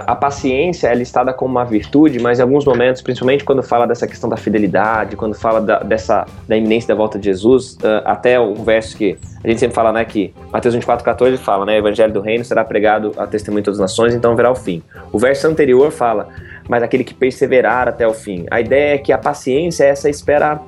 A, 0.06 0.14
paciência 0.14 0.90
é 0.90 0.94
listada 0.94 1.32
como 1.32 1.52
uma 1.52 1.64
virtude, 1.64 2.20
mas 2.20 2.38
em 2.38 2.42
alguns 2.42 2.66
momentos, 2.66 3.02
principalmente 3.02 3.46
quando 3.46 3.64
fala 3.64 3.88
dessa 3.88 4.06
questão 4.06 4.30
da 4.30 4.36
fidelidade, 4.36 5.16
quando 5.16 5.36
fala 5.36 5.62
da, 5.62 5.80
dessa, 5.80 6.26
da 6.50 6.58
iminência 6.58 6.90
da 6.90 6.96
volta 6.96 7.18
de 7.18 7.26
Jesus, 7.26 7.76
uh, 7.76 8.04
até 8.04 8.38
o 8.38 8.54
verso 8.56 8.98
que 8.98 9.18
a 9.42 9.48
gente 9.48 9.62
sempre 9.62 9.74
fala, 9.74 9.94
né, 9.94 10.04
que 10.04 10.34
Mateus 10.52 10.76
24, 10.76 11.04
14 11.06 11.38
fala, 11.38 11.66
né, 11.66 11.76
o 11.76 11.78
evangelho 11.78 12.12
do 12.12 12.20
reino 12.20 12.44
será 12.44 12.66
pregado 12.66 13.14
a 13.18 13.26
testemunho 13.26 13.62
de 13.62 13.66
todas 13.66 13.80
as 13.80 13.90
nações, 13.90 14.14
então 14.14 14.36
verá 14.36 14.52
o 14.52 14.56
fim. 14.56 14.84
O 15.14 15.18
verso 15.18 15.48
anterior 15.48 15.92
fala, 15.92 16.28
mas 16.68 16.84
aquele 16.84 17.06
que 17.06 17.14
perseverar 17.14 17.88
até 17.88 18.06
o 18.06 18.14
fim. 18.14 18.46
A 18.52 18.60
ideia 18.60 18.96
é 18.96 18.98
que 18.98 19.14
a 19.14 19.18
paciência 19.18 19.86
é 19.86 19.90
essa 19.90 20.10
espera 20.10 20.60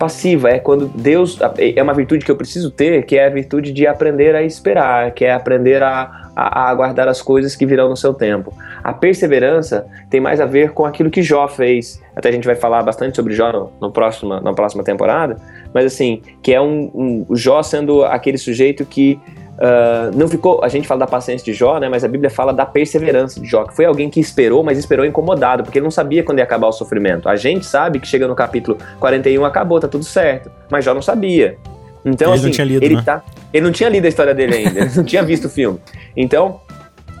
passiva, 0.00 0.48
é 0.48 0.58
quando 0.58 0.88
Deus 0.88 1.38
é 1.58 1.82
uma 1.82 1.92
virtude 1.92 2.24
que 2.24 2.30
eu 2.30 2.36
preciso 2.36 2.70
ter, 2.70 3.04
que 3.04 3.18
é 3.18 3.26
a 3.26 3.28
virtude 3.28 3.70
de 3.70 3.86
aprender 3.86 4.34
a 4.34 4.42
esperar, 4.42 5.10
que 5.12 5.26
é 5.26 5.32
aprender 5.34 5.82
a, 5.82 6.30
a, 6.34 6.62
a, 6.62 6.70
aguardar 6.70 7.06
as 7.06 7.20
coisas 7.20 7.54
que 7.54 7.66
virão 7.66 7.90
no 7.90 7.96
seu 7.98 8.14
tempo. 8.14 8.50
A 8.82 8.94
perseverança 8.94 9.86
tem 10.08 10.18
mais 10.18 10.40
a 10.40 10.46
ver 10.46 10.72
com 10.72 10.86
aquilo 10.86 11.10
que 11.10 11.22
Jó 11.22 11.46
fez. 11.46 12.00
Até 12.16 12.30
a 12.30 12.32
gente 12.32 12.46
vai 12.46 12.54
falar 12.54 12.82
bastante 12.82 13.14
sobre 13.14 13.34
Jó 13.34 13.52
no, 13.52 13.72
no 13.78 13.92
próximo, 13.92 14.40
na 14.40 14.54
próxima 14.54 14.82
temporada, 14.82 15.36
mas 15.74 15.84
assim, 15.84 16.22
que 16.42 16.54
é 16.54 16.60
um, 16.60 17.26
um 17.28 17.36
Jó 17.36 17.62
sendo 17.62 18.02
aquele 18.02 18.38
sujeito 18.38 18.86
que 18.86 19.20
Uh, 19.60 20.16
não 20.16 20.26
ficou. 20.26 20.64
A 20.64 20.68
gente 20.68 20.88
fala 20.88 21.00
da 21.00 21.06
paciência 21.06 21.44
de 21.44 21.52
Jó, 21.52 21.78
né? 21.78 21.86
Mas 21.86 22.02
a 22.02 22.08
Bíblia 22.08 22.30
fala 22.30 22.50
da 22.50 22.64
perseverança 22.64 23.38
de 23.38 23.46
Jó, 23.46 23.64
que 23.64 23.76
foi 23.76 23.84
alguém 23.84 24.08
que 24.08 24.18
esperou, 24.18 24.64
mas 24.64 24.78
esperou 24.78 25.04
incomodado, 25.04 25.62
porque 25.62 25.78
ele 25.78 25.84
não 25.84 25.90
sabia 25.90 26.24
quando 26.24 26.38
ia 26.38 26.44
acabar 26.44 26.68
o 26.68 26.72
sofrimento. 26.72 27.28
A 27.28 27.36
gente 27.36 27.66
sabe 27.66 28.00
que 28.00 28.08
chega 28.08 28.26
no 28.26 28.34
capítulo 28.34 28.78
41, 28.98 29.44
acabou, 29.44 29.78
tá 29.78 29.86
tudo 29.86 30.04
certo. 30.04 30.50
Mas 30.70 30.84
Jó 30.84 30.94
não 30.94 31.02
sabia. 31.02 31.58
Então, 32.02 32.34
ele 32.34 32.48
assim, 32.48 32.62
lido, 32.62 32.82
ele, 32.82 32.96
né? 32.96 33.02
tá, 33.04 33.22
ele 33.52 33.64
não 33.64 33.72
tinha 33.72 33.90
lido 33.90 34.06
a 34.06 34.08
história 34.08 34.34
dele 34.34 34.54
ainda, 34.56 34.80
ele 34.80 34.90
não 34.96 35.04
tinha 35.04 35.22
visto 35.22 35.44
o 35.44 35.50
filme. 35.50 35.78
Então, 36.16 36.60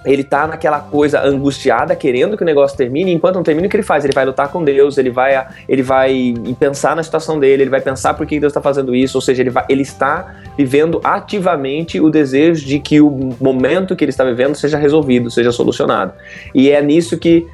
ele 0.04 0.24
tá 0.24 0.46
naquela 0.46 0.80
coisa 0.80 1.22
angustiada, 1.22 1.94
querendo 1.94 2.36
que 2.36 2.42
o 2.42 2.46
negócio 2.46 2.76
termine, 2.76 3.10
e 3.10 3.14
enquanto 3.14 3.36
não 3.36 3.42
termina, 3.42 3.66
o 3.66 3.70
que 3.70 3.76
ele 3.76 3.82
faz? 3.82 4.04
Ele 4.04 4.14
vai 4.14 4.24
lutar 4.24 4.48
com 4.48 4.64
Deus, 4.64 4.96
ele 4.96 5.10
vai, 5.10 5.46
ele 5.68 5.82
vai 5.82 6.34
pensar 6.58 6.96
na 6.96 7.02
situação 7.02 7.38
dele, 7.38 7.64
ele 7.64 7.70
vai 7.70 7.80
pensar 7.80 8.14
por 8.14 8.26
que 8.26 8.40
Deus 8.40 8.50
está 8.50 8.62
fazendo 8.62 8.94
isso, 8.94 9.18
ou 9.18 9.22
seja, 9.22 9.42
ele, 9.42 9.50
vai, 9.50 9.64
ele 9.68 9.82
está 9.82 10.36
vivendo 10.56 11.00
ativamente 11.04 12.00
o 12.00 12.08
desejo 12.08 12.64
de 12.64 12.78
que 12.78 13.00
o 13.00 13.30
momento 13.40 13.94
que 13.94 14.04
ele 14.04 14.10
está 14.10 14.24
vivendo 14.24 14.54
seja 14.54 14.78
resolvido, 14.78 15.30
seja 15.30 15.52
solucionado. 15.52 16.12
E 16.54 16.70
é 16.70 16.80
nisso 16.80 17.18
que 17.18 17.46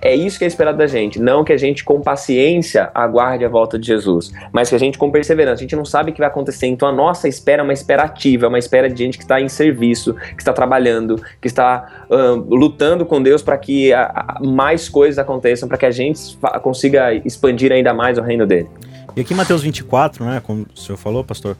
é 0.00 0.14
isso 0.14 0.38
que 0.38 0.44
é 0.44 0.48
esperado 0.48 0.78
da 0.78 0.86
gente. 0.86 1.18
Não 1.18 1.44
que 1.44 1.52
a 1.52 1.56
gente 1.56 1.84
com 1.84 2.00
paciência 2.00 2.90
aguarde 2.94 3.44
a 3.44 3.48
volta 3.48 3.78
de 3.78 3.86
Jesus, 3.86 4.32
mas 4.52 4.68
que 4.68 4.74
a 4.74 4.78
gente 4.78 4.98
com 4.98 5.10
perseverança. 5.10 5.60
A 5.60 5.62
gente 5.62 5.76
não 5.76 5.84
sabe 5.84 6.10
o 6.10 6.14
que 6.14 6.20
vai 6.20 6.28
acontecer, 6.28 6.66
então 6.66 6.88
a 6.88 6.92
nossa 6.92 7.28
espera 7.28 7.62
é 7.62 7.64
uma 7.64 7.72
espera 7.72 8.04
ativa, 8.04 8.46
é 8.46 8.48
uma 8.48 8.58
espera 8.58 8.88
de 8.88 8.96
gente 8.96 9.18
que 9.18 9.24
está 9.24 9.40
em 9.40 9.48
serviço, 9.48 10.14
que 10.14 10.40
está 10.40 10.52
trabalhando, 10.52 11.20
que 11.40 11.48
está 11.48 12.06
uh, 12.08 12.34
lutando 12.54 13.04
com 13.04 13.22
Deus 13.22 13.42
para 13.42 13.58
que 13.58 13.92
a, 13.92 14.04
a, 14.04 14.40
mais 14.44 14.88
coisas 14.88 15.18
aconteçam, 15.18 15.68
para 15.68 15.78
que 15.78 15.86
a 15.86 15.90
gente 15.90 16.38
consiga 16.62 17.14
expandir 17.14 17.72
ainda 17.72 17.92
mais 17.92 18.18
o 18.18 18.22
reino 18.22 18.46
dele. 18.46 18.68
E 19.16 19.20
aqui 19.20 19.34
Mateus 19.34 19.62
24, 19.62 20.24
né, 20.24 20.42
como 20.44 20.66
o 20.74 20.78
senhor 20.78 20.98
falou, 20.98 21.24
pastor, 21.24 21.56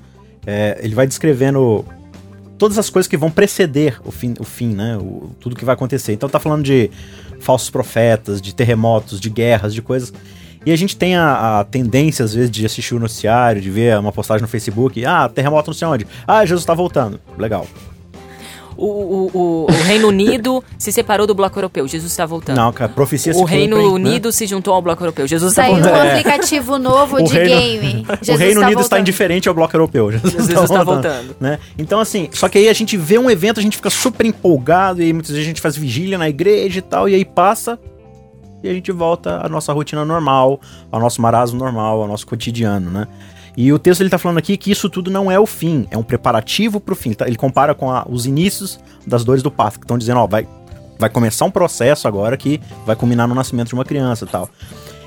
é, 0.47 0.79
ele 0.81 0.95
vai 0.95 1.07
descrevendo 1.07 1.85
todas 2.57 2.79
as 2.79 2.91
coisas 2.91 3.09
que 3.09 3.17
vão 3.17 3.31
preceder 3.31 3.99
o 4.05 4.11
fim, 4.11 4.35
o 4.39 4.45
fim 4.45 4.75
né? 4.75 4.97
O, 4.97 5.31
tudo 5.41 5.57
que 5.57 5.65
vai 5.65 5.75
acontecer. 5.75 6.13
Então 6.13 6.29
tá 6.29 6.39
falando 6.39 6.65
de 6.65 6.91
falsos 7.41 7.71
profetas, 7.71 8.41
de 8.41 8.55
terremotos, 8.55 9.21
de 9.21 9.31
guerras, 9.31 9.75
de 9.75 9.83
coisas. 9.83 10.13
E 10.65 10.73
a 10.73 10.77
gente 10.77 10.97
tem 10.97 11.15
a, 11.15 11.61
a, 11.61 11.65
tendência, 11.65 12.25
às 12.25 12.35
vezes, 12.35 12.51
de 12.51 12.67
assistir 12.67 12.95
o 12.95 12.99
noticiário, 12.99 13.63
de 13.63 13.71
ver 13.71 13.99
uma 13.99 14.13
postagem 14.13 14.43
no 14.43 14.49
Facebook. 14.49 15.05
Ah, 15.05 15.29
terremoto 15.29 15.71
não 15.71 15.75
sei 15.75 15.87
onde. 15.87 16.07
Ah, 16.27 16.45
Jesus 16.45 16.65
tá 16.65 16.75
voltando. 16.75 17.21
Legal 17.39 17.67
o, 18.77 19.31
o, 19.33 19.67
o, 19.71 19.83
Reino 19.85 20.09
Unido 20.09 20.63
se 20.79 20.93
separou 20.93 21.27
do 21.27 21.35
bloco 21.35 21.59
europeu. 21.59 21.89
Jesus 21.89 22.13
está 22.13 22.27
voltando. 22.27 22.57
Não, 22.57 22.73
cara, 22.73 22.91
profecia 22.91 23.33
O 23.35 23.45
Reino 23.45 23.79
né? 23.79 23.85
Unido 23.85 24.27
né? 24.27 24.33
se 24.33 24.47
juntou 24.47 24.75
ao 24.75 24.83
bloco 24.83 25.03
europeu. 25.03 25.27
Jesus 25.27 25.53
está 25.53 25.67
voltando. 25.67 25.85
Saiu 25.85 25.97
um 25.97 26.11
aplicativo 26.11 26.79
novo 26.79 27.23
de 27.23 27.33
reino, 27.33 27.49
game. 27.49 28.07
Jesus 28.23 28.29
o 28.29 28.37
Reino 28.37 28.61
tá 28.61 28.67
Unido 28.67 28.81
está 28.81 29.01
indiferente 29.01 29.49
ao 29.49 29.55
bloco 29.55 29.75
europeu. 29.75 30.13
Jesus, 30.13 30.33
Jesus 30.33 30.49
está, 30.51 30.65
está 30.65 30.85
voltando. 30.85 31.13
voltando. 31.13 31.37
Né? 31.41 31.59
Então, 31.79 32.01
assim, 32.01 32.29
só 32.33 32.49
que 32.49 32.59
aí 32.59 32.69
a 32.69 32.73
gente 32.73 32.97
vê 32.97 33.19
um 33.19 33.31
evento, 33.31 33.61
a 33.61 33.63
gente 33.63 33.77
fica 33.77 33.91
super 33.91 34.27
empolgado, 34.27 35.01
e 35.01 35.07
aí 35.07 35.13
muitas 35.13 35.31
vezes 35.31 35.45
a 35.45 35.49
gente 35.49 35.61
faz 35.61 35.77
vigília 35.77 36.19
na 36.19 36.29
igreja 36.29 36.79
e 36.79 36.83
tal, 36.83 37.09
e 37.09 37.15
aí 37.15 37.25
passa 37.25 37.79
e 38.63 38.69
a 38.69 38.73
gente 38.73 38.91
volta 38.91 39.45
à 39.45 39.49
nossa 39.49 39.73
rotina 39.73 40.05
normal, 40.05 40.61
ao 40.91 41.01
nosso 41.01 41.21
marasmo 41.23 41.59
normal, 41.59 42.03
ao 42.03 42.09
nosso 42.09 42.27
cotidiano, 42.27 42.91
né? 42.91 43.07
E 43.57 43.73
o 43.73 43.79
texto 43.79 44.03
ele 44.03 44.11
tá 44.11 44.19
falando 44.19 44.39
aqui 44.39 44.57
que 44.57 44.71
isso 44.71 44.91
tudo 44.91 45.11
não 45.11 45.31
é 45.31 45.41
o 45.41 45.47
fim, 45.47 45.87
é 45.91 45.97
um 45.97 46.03
preparativo 46.03 46.79
para 46.79 46.93
o 46.93 46.97
fim. 46.97 47.13
Tá? 47.15 47.27
Ele 47.27 47.37
compara 47.37 47.75
com 47.75 47.91
a, 47.91 48.07
os 48.09 48.27
inícios 48.27 48.79
das 49.07 49.25
dores 49.25 49.43
do 49.43 49.51
parto, 49.51 49.79
que 49.79 49.85
estão 49.85 49.97
dizendo, 49.97 50.21
ó, 50.21 50.27
vai, 50.27 50.47
vai 50.99 51.09
começar 51.09 51.45
um 51.47 51.51
processo 51.51 52.07
agora 52.07 52.37
que 52.37 52.61
vai 52.85 52.95
culminar 52.95 53.27
no 53.27 53.35
nascimento 53.35 53.69
de 53.69 53.75
uma 53.75 53.85
criança 53.85 54.25
e 54.25 54.29
tal. 54.29 54.51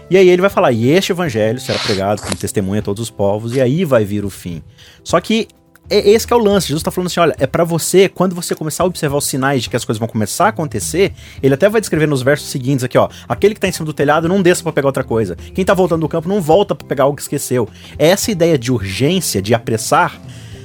E 0.09 0.17
aí 0.17 0.27
ele 0.27 0.41
vai 0.41 0.49
falar: 0.49 0.71
e 0.71 0.89
este 0.89 1.11
evangelho 1.11 1.59
será 1.59 1.77
pregado 1.77 2.21
como 2.21 2.35
testemunha 2.35 2.79
a 2.79 2.83
todos 2.83 3.03
os 3.03 3.09
povos, 3.11 3.55
e 3.55 3.61
aí 3.61 3.85
vai 3.85 4.03
vir 4.03 4.25
o 4.25 4.29
fim. 4.29 4.63
Só 5.03 5.21
que 5.21 5.47
é 5.89 6.09
esse 6.09 6.25
que 6.25 6.33
é 6.33 6.35
o 6.35 6.39
lance. 6.39 6.67
Jesus 6.67 6.83
tá 6.83 6.91
falando 6.91 7.07
assim: 7.07 7.19
olha, 7.19 7.35
é 7.39 7.47
para 7.47 7.63
você, 7.63 8.07
quando 8.07 8.35
você 8.35 8.53
começar 8.53 8.83
a 8.83 8.87
observar 8.87 9.17
os 9.17 9.25
sinais 9.25 9.63
de 9.63 9.69
que 9.69 9.75
as 9.75 9.83
coisas 9.83 9.99
vão 9.99 10.07
começar 10.07 10.45
a 10.45 10.49
acontecer, 10.49 11.13
ele 11.41 11.53
até 11.53 11.67
vai 11.67 11.81
descrever 11.81 12.07
nos 12.07 12.21
versos 12.21 12.49
seguintes 12.49 12.83
aqui, 12.83 12.97
ó. 12.97 13.09
Aquele 13.27 13.53
que 13.53 13.59
tá 13.59 13.67
em 13.67 13.71
cima 13.71 13.85
do 13.85 13.93
telhado 13.93 14.27
não 14.27 14.41
desça 14.41 14.63
para 14.63 14.71
pegar 14.71 14.87
outra 14.87 15.03
coisa. 15.03 15.35
Quem 15.35 15.65
tá 15.65 15.73
voltando 15.73 16.01
do 16.01 16.09
campo 16.09 16.29
não 16.29 16.41
volta 16.41 16.75
para 16.75 16.87
pegar 16.87 17.03
algo 17.05 17.15
que 17.15 17.21
esqueceu. 17.21 17.67
É 17.97 18.09
essa 18.09 18.31
ideia 18.31 18.57
de 18.57 18.71
urgência, 18.71 19.41
de 19.41 19.53
apressar. 19.53 20.19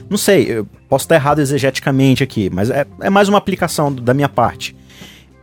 Não 0.09 0.19
sei, 0.19 0.51
eu 0.51 0.67
posso 0.89 1.07
estar 1.07 1.15
errado 1.15 1.41
exegeticamente 1.41 2.23
aqui, 2.23 2.51
mas 2.51 2.69
é, 2.71 2.87
é 3.01 3.11
mais 3.11 3.29
uma 3.29 3.39
aplicação 3.39 3.93
da 3.93 4.13
minha 4.13 4.29
parte 4.29 4.77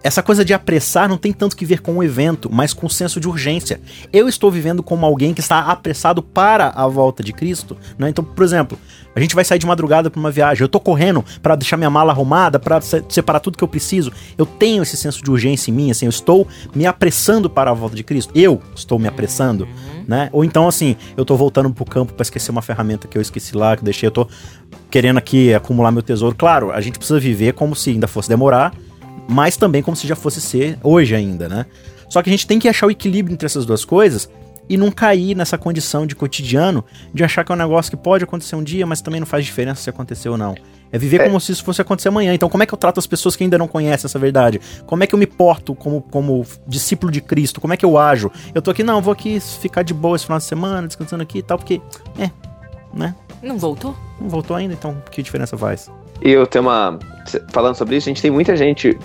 essa 0.03 0.23
coisa 0.23 0.43
de 0.43 0.53
apressar 0.53 1.07
não 1.07 1.17
tem 1.17 1.31
tanto 1.31 1.55
que 1.55 1.65
ver 1.65 1.81
com 1.81 1.97
o 1.97 2.03
evento, 2.03 2.49
mas 2.51 2.73
com 2.73 2.87
o 2.87 2.89
senso 2.89 3.19
de 3.19 3.27
urgência. 3.27 3.79
Eu 4.11 4.27
estou 4.27 4.49
vivendo 4.49 4.81
como 4.81 5.05
alguém 5.05 5.33
que 5.33 5.41
está 5.41 5.59
apressado 5.59 6.23
para 6.23 6.69
a 6.69 6.87
volta 6.87 7.21
de 7.23 7.31
Cristo, 7.31 7.77
né? 7.97 8.09
Então, 8.09 8.23
por 8.23 8.43
exemplo, 8.43 8.77
a 9.15 9.19
gente 9.19 9.35
vai 9.35 9.43
sair 9.43 9.59
de 9.59 9.65
madrugada 9.65 10.09
para 10.09 10.19
uma 10.19 10.31
viagem, 10.31 10.61
eu 10.61 10.65
estou 10.65 10.81
correndo 10.81 11.23
para 11.41 11.55
deixar 11.55 11.77
minha 11.77 11.89
mala 11.89 12.11
arrumada, 12.11 12.59
para 12.59 12.79
separar 12.81 13.39
tudo 13.39 13.57
que 13.57 13.63
eu 13.63 13.67
preciso. 13.67 14.11
Eu 14.37 14.45
tenho 14.45 14.81
esse 14.81 14.97
senso 14.97 15.23
de 15.23 15.29
urgência 15.29 15.69
em 15.69 15.73
mim, 15.73 15.91
assim, 15.91 16.05
eu 16.05 16.09
estou 16.09 16.47
me 16.73 16.85
apressando 16.85 17.49
para 17.49 17.69
a 17.69 17.73
volta 17.73 17.95
de 17.95 18.03
Cristo. 18.03 18.31
Eu 18.33 18.61
estou 18.75 18.97
me 18.97 19.07
apressando, 19.07 19.65
uhum. 19.65 20.05
né? 20.07 20.29
Ou 20.31 20.43
então 20.43 20.67
assim, 20.67 20.95
eu 21.15 21.21
estou 21.21 21.37
voltando 21.37 21.71
pro 21.71 21.85
campo 21.85 22.13
para 22.13 22.23
esquecer 22.23 22.51
uma 22.51 22.61
ferramenta 22.61 23.07
que 23.07 23.17
eu 23.17 23.21
esqueci 23.21 23.55
lá, 23.55 23.75
que 23.75 23.81
eu 23.81 23.85
deixei, 23.85 24.07
eu 24.07 24.11
tô 24.11 24.27
querendo 24.89 25.17
aqui 25.17 25.53
acumular 25.53 25.91
meu 25.91 26.01
tesouro. 26.01 26.35
Claro, 26.35 26.71
a 26.71 26.81
gente 26.81 26.97
precisa 26.97 27.19
viver 27.19 27.53
como 27.53 27.75
se 27.75 27.91
ainda 27.91 28.07
fosse 28.07 28.27
demorar 28.27 28.73
mas 29.31 29.55
também 29.55 29.81
como 29.81 29.95
se 29.95 30.05
já 30.05 30.15
fosse 30.15 30.41
ser 30.41 30.77
hoje 30.83 31.15
ainda, 31.15 31.47
né? 31.47 31.65
Só 32.09 32.21
que 32.21 32.29
a 32.29 32.33
gente 32.33 32.45
tem 32.45 32.59
que 32.59 32.67
achar 32.67 32.87
o 32.87 32.91
equilíbrio 32.91 33.33
entre 33.33 33.45
essas 33.45 33.65
duas 33.65 33.85
coisas 33.85 34.29
e 34.67 34.75
não 34.75 34.91
cair 34.91 35.35
nessa 35.35 35.57
condição 35.57 36.05
de 36.05 36.15
cotidiano 36.15 36.83
de 37.13 37.23
achar 37.23 37.43
que 37.43 37.51
é 37.51 37.55
um 37.55 37.57
negócio 37.57 37.89
que 37.89 37.97
pode 37.97 38.23
acontecer 38.25 38.55
um 38.55 38.63
dia, 38.63 38.85
mas 38.85 39.01
também 39.01 39.19
não 39.19 39.27
faz 39.27 39.45
diferença 39.45 39.81
se 39.81 39.89
acontecer 39.89 40.27
ou 40.27 40.37
não. 40.37 40.55
É 40.91 40.97
viver 40.97 41.21
é. 41.21 41.23
como 41.23 41.39
se 41.39 41.53
isso 41.53 41.63
fosse 41.63 41.81
acontecer 41.81 42.09
amanhã. 42.09 42.33
Então, 42.33 42.49
como 42.49 42.61
é 42.61 42.65
que 42.65 42.73
eu 42.73 42.77
trato 42.77 42.99
as 42.99 43.07
pessoas 43.07 43.37
que 43.37 43.43
ainda 43.45 43.57
não 43.57 43.67
conhecem 43.67 44.05
essa 44.05 44.19
verdade? 44.19 44.59
Como 44.85 45.01
é 45.01 45.07
que 45.07 45.15
eu 45.15 45.19
me 45.19 45.25
porto 45.25 45.73
como, 45.73 46.01
como 46.01 46.45
discípulo 46.67 47.09
de 47.09 47.21
Cristo? 47.21 47.61
Como 47.61 47.73
é 47.73 47.77
que 47.77 47.85
eu 47.85 47.97
ajo? 47.97 48.29
Eu 48.53 48.61
tô 48.61 48.71
aqui, 48.71 48.83
não, 48.83 49.01
vou 49.01 49.13
aqui 49.13 49.39
ficar 49.39 49.83
de 49.83 49.93
boa 49.93 50.17
esse 50.17 50.25
final 50.25 50.39
de 50.39 50.43
semana, 50.43 50.87
descansando 50.87 51.23
aqui 51.23 51.39
e 51.39 51.43
tal, 51.43 51.57
porque. 51.57 51.81
É, 52.19 52.29
né? 52.93 53.15
Não 53.41 53.57
voltou? 53.57 53.95
Não 54.19 54.27
voltou 54.27 54.57
ainda, 54.57 54.73
então 54.73 55.01
que 55.09 55.23
diferença 55.23 55.57
faz? 55.57 55.89
E 56.23 56.29
eu 56.29 56.45
tenho 56.45 56.65
uma. 56.65 56.99
Falando 57.49 57.75
sobre 57.75 57.95
isso, 57.95 58.07
a 58.07 58.11
gente 58.11 58.21
tem 58.21 58.31
muita 58.31 58.55
gente. 58.55 58.97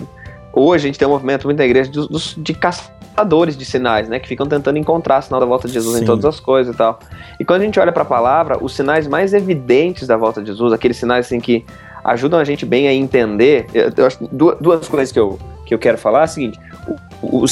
Hoje 0.59 0.85
a 0.85 0.87
gente 0.87 0.97
tem 0.97 1.07
um 1.07 1.11
movimento 1.11 1.45
muito 1.45 1.59
na 1.59 1.65
igreja 1.65 1.91
de, 1.91 2.01
de 2.41 2.53
caçadores 2.55 3.55
de 3.55 3.63
sinais, 3.63 4.09
né? 4.09 4.19
Que 4.19 4.27
ficam 4.27 4.47
tentando 4.47 4.79
encontrar 4.79 5.21
sinal 5.21 5.39
da 5.39 5.45
volta 5.45 5.67
de 5.67 5.73
Jesus 5.75 5.97
Sim. 5.97 6.03
em 6.03 6.05
todas 6.07 6.25
as 6.25 6.39
coisas 6.39 6.73
e 6.73 6.77
tal. 6.77 6.97
E 7.39 7.45
quando 7.45 7.61
a 7.61 7.65
gente 7.65 7.79
olha 7.79 7.91
para 7.91 8.01
a 8.01 8.05
palavra, 8.05 8.57
os 8.59 8.75
sinais 8.75 9.07
mais 9.07 9.35
evidentes 9.35 10.07
da 10.07 10.17
volta 10.17 10.41
de 10.41 10.47
Jesus, 10.47 10.73
aqueles 10.73 10.97
sinais 10.97 11.27
assim 11.27 11.39
que 11.39 11.63
ajudam 12.03 12.39
a 12.39 12.43
gente 12.43 12.65
bem 12.65 12.87
a 12.87 12.93
entender. 12.93 13.67
Eu, 13.71 13.91
eu 13.95 14.07
acho 14.07 14.27
duas, 14.31 14.57
duas 14.59 14.87
coisas 14.87 15.11
que 15.11 15.19
eu, 15.19 15.37
que 15.63 15.75
eu 15.75 15.77
quero 15.77 15.99
falar 15.99 16.21
é 16.21 16.23
a 16.23 16.27
seguinte: 16.27 16.59
o, 17.21 17.43
o, 17.43 17.45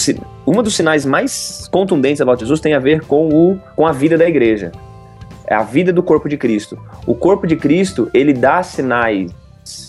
uma 0.43 0.63
dos 0.63 0.75
sinais 0.75 1.05
mais 1.05 1.69
contundentes 1.71 2.17
da 2.17 2.25
volta 2.25 2.39
de 2.39 2.45
Jesus 2.45 2.59
tem 2.59 2.73
a 2.73 2.79
ver 2.79 3.01
com, 3.01 3.29
o, 3.29 3.59
com 3.75 3.85
a 3.85 3.91
vida 3.91 4.17
da 4.17 4.27
igreja. 4.27 4.71
É 5.45 5.53
a 5.53 5.61
vida 5.61 5.93
do 5.93 6.01
corpo 6.01 6.27
de 6.27 6.37
Cristo. 6.37 6.75
O 7.05 7.13
corpo 7.13 7.45
de 7.45 7.55
Cristo, 7.55 8.09
ele 8.15 8.33
dá 8.33 8.63
sinais 8.63 9.31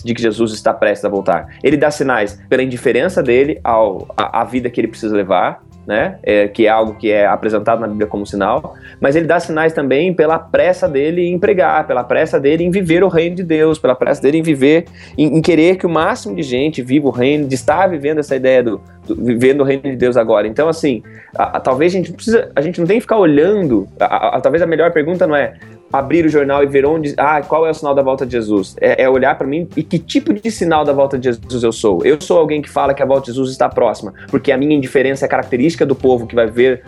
de 0.03 0.13
que 0.13 0.21
Jesus 0.21 0.53
está 0.53 0.73
prestes 0.73 1.05
a 1.05 1.09
voltar. 1.09 1.47
Ele 1.63 1.77
dá 1.77 1.91
sinais 1.91 2.39
pela 2.49 2.63
indiferença 2.63 3.21
dele 3.21 3.59
ao, 3.63 4.07
à, 4.17 4.43
vida 4.43 4.69
que 4.69 4.81
ele 4.81 4.87
precisa 4.87 5.15
levar, 5.15 5.63
né? 5.85 6.17
É, 6.21 6.49
que 6.49 6.65
é 6.65 6.69
algo 6.69 6.95
que 6.95 7.09
é 7.09 7.25
apresentado 7.25 7.79
na 7.79 7.87
Bíblia 7.87 8.07
como 8.07 8.25
sinal, 8.25 8.75
mas 8.99 9.15
ele 9.15 9.25
dá 9.25 9.39
sinais 9.39 9.71
também 9.71 10.13
pela 10.13 10.37
pressa 10.37 10.87
dele 10.87 11.25
em 11.25 11.39
pregar, 11.39 11.87
pela 11.87 12.03
pressa 12.03 12.37
dele 12.37 12.65
em 12.65 12.69
viver 12.69 13.03
o 13.03 13.07
reino 13.07 13.37
de 13.37 13.43
Deus, 13.43 13.79
pela 13.79 13.95
pressa 13.95 14.21
dele 14.21 14.39
em 14.39 14.41
viver, 14.41 14.85
em, 15.17 15.37
em 15.37 15.41
querer 15.41 15.77
que 15.77 15.85
o 15.85 15.89
máximo 15.89 16.35
de 16.35 16.43
gente 16.43 16.81
viva 16.81 17.07
o 17.07 17.11
reino, 17.11 17.47
de 17.47 17.55
estar 17.55 17.87
vivendo 17.87 18.19
essa 18.19 18.35
ideia 18.35 18.61
do, 18.61 18.81
do 19.07 19.15
vivendo 19.15 19.61
o 19.61 19.63
reino 19.63 19.83
de 19.83 19.95
Deus 19.95 20.17
agora. 20.17 20.45
Então, 20.45 20.67
assim, 20.67 21.01
a, 21.37 21.57
a, 21.57 21.59
talvez 21.61 21.93
a 21.93 21.97
gente 21.97 22.11
precisa, 22.11 22.51
a 22.53 22.59
gente 22.59 22.81
não 22.81 22.87
tem 22.87 22.97
que 22.97 23.01
ficar 23.01 23.17
olhando. 23.17 23.87
A, 23.97 24.41
talvez 24.41 24.61
a 24.61 24.67
melhor 24.67 24.91
pergunta 24.91 25.25
não 25.25 25.37
é 25.37 25.53
abrir 25.91 26.25
o 26.25 26.29
jornal 26.29 26.63
e 26.63 26.67
ver 26.67 26.85
onde, 26.85 27.13
ah, 27.17 27.41
qual 27.41 27.65
é 27.65 27.69
o 27.69 27.73
sinal 27.73 27.95
da 27.95 28.01
volta 28.01 28.25
de 28.25 28.33
Jesus? 28.33 28.75
É, 28.79 29.03
é 29.03 29.09
olhar 29.09 29.37
para 29.37 29.47
mim 29.47 29.67
e 29.75 29.83
que 29.83 29.97
tipo 29.97 30.33
de 30.33 30.51
sinal 30.51 30.83
da 30.83 30.93
volta 30.93 31.17
de 31.17 31.25
Jesus 31.25 31.63
eu 31.63 31.71
sou? 31.71 32.01
Eu 32.03 32.19
sou 32.19 32.37
alguém 32.37 32.61
que 32.61 32.69
fala 32.69 32.93
que 32.93 33.01
a 33.01 33.05
volta 33.05 33.23
de 33.23 33.27
Jesus 33.27 33.51
está 33.51 33.69
próxima, 33.69 34.13
porque 34.29 34.51
a 34.51 34.57
minha 34.57 34.75
indiferença 34.75 35.25
é 35.25 35.27
característica 35.27 35.85
do 35.85 35.95
povo 35.95 36.27
que 36.27 36.35
vai 36.35 36.47
ver, 36.47 36.83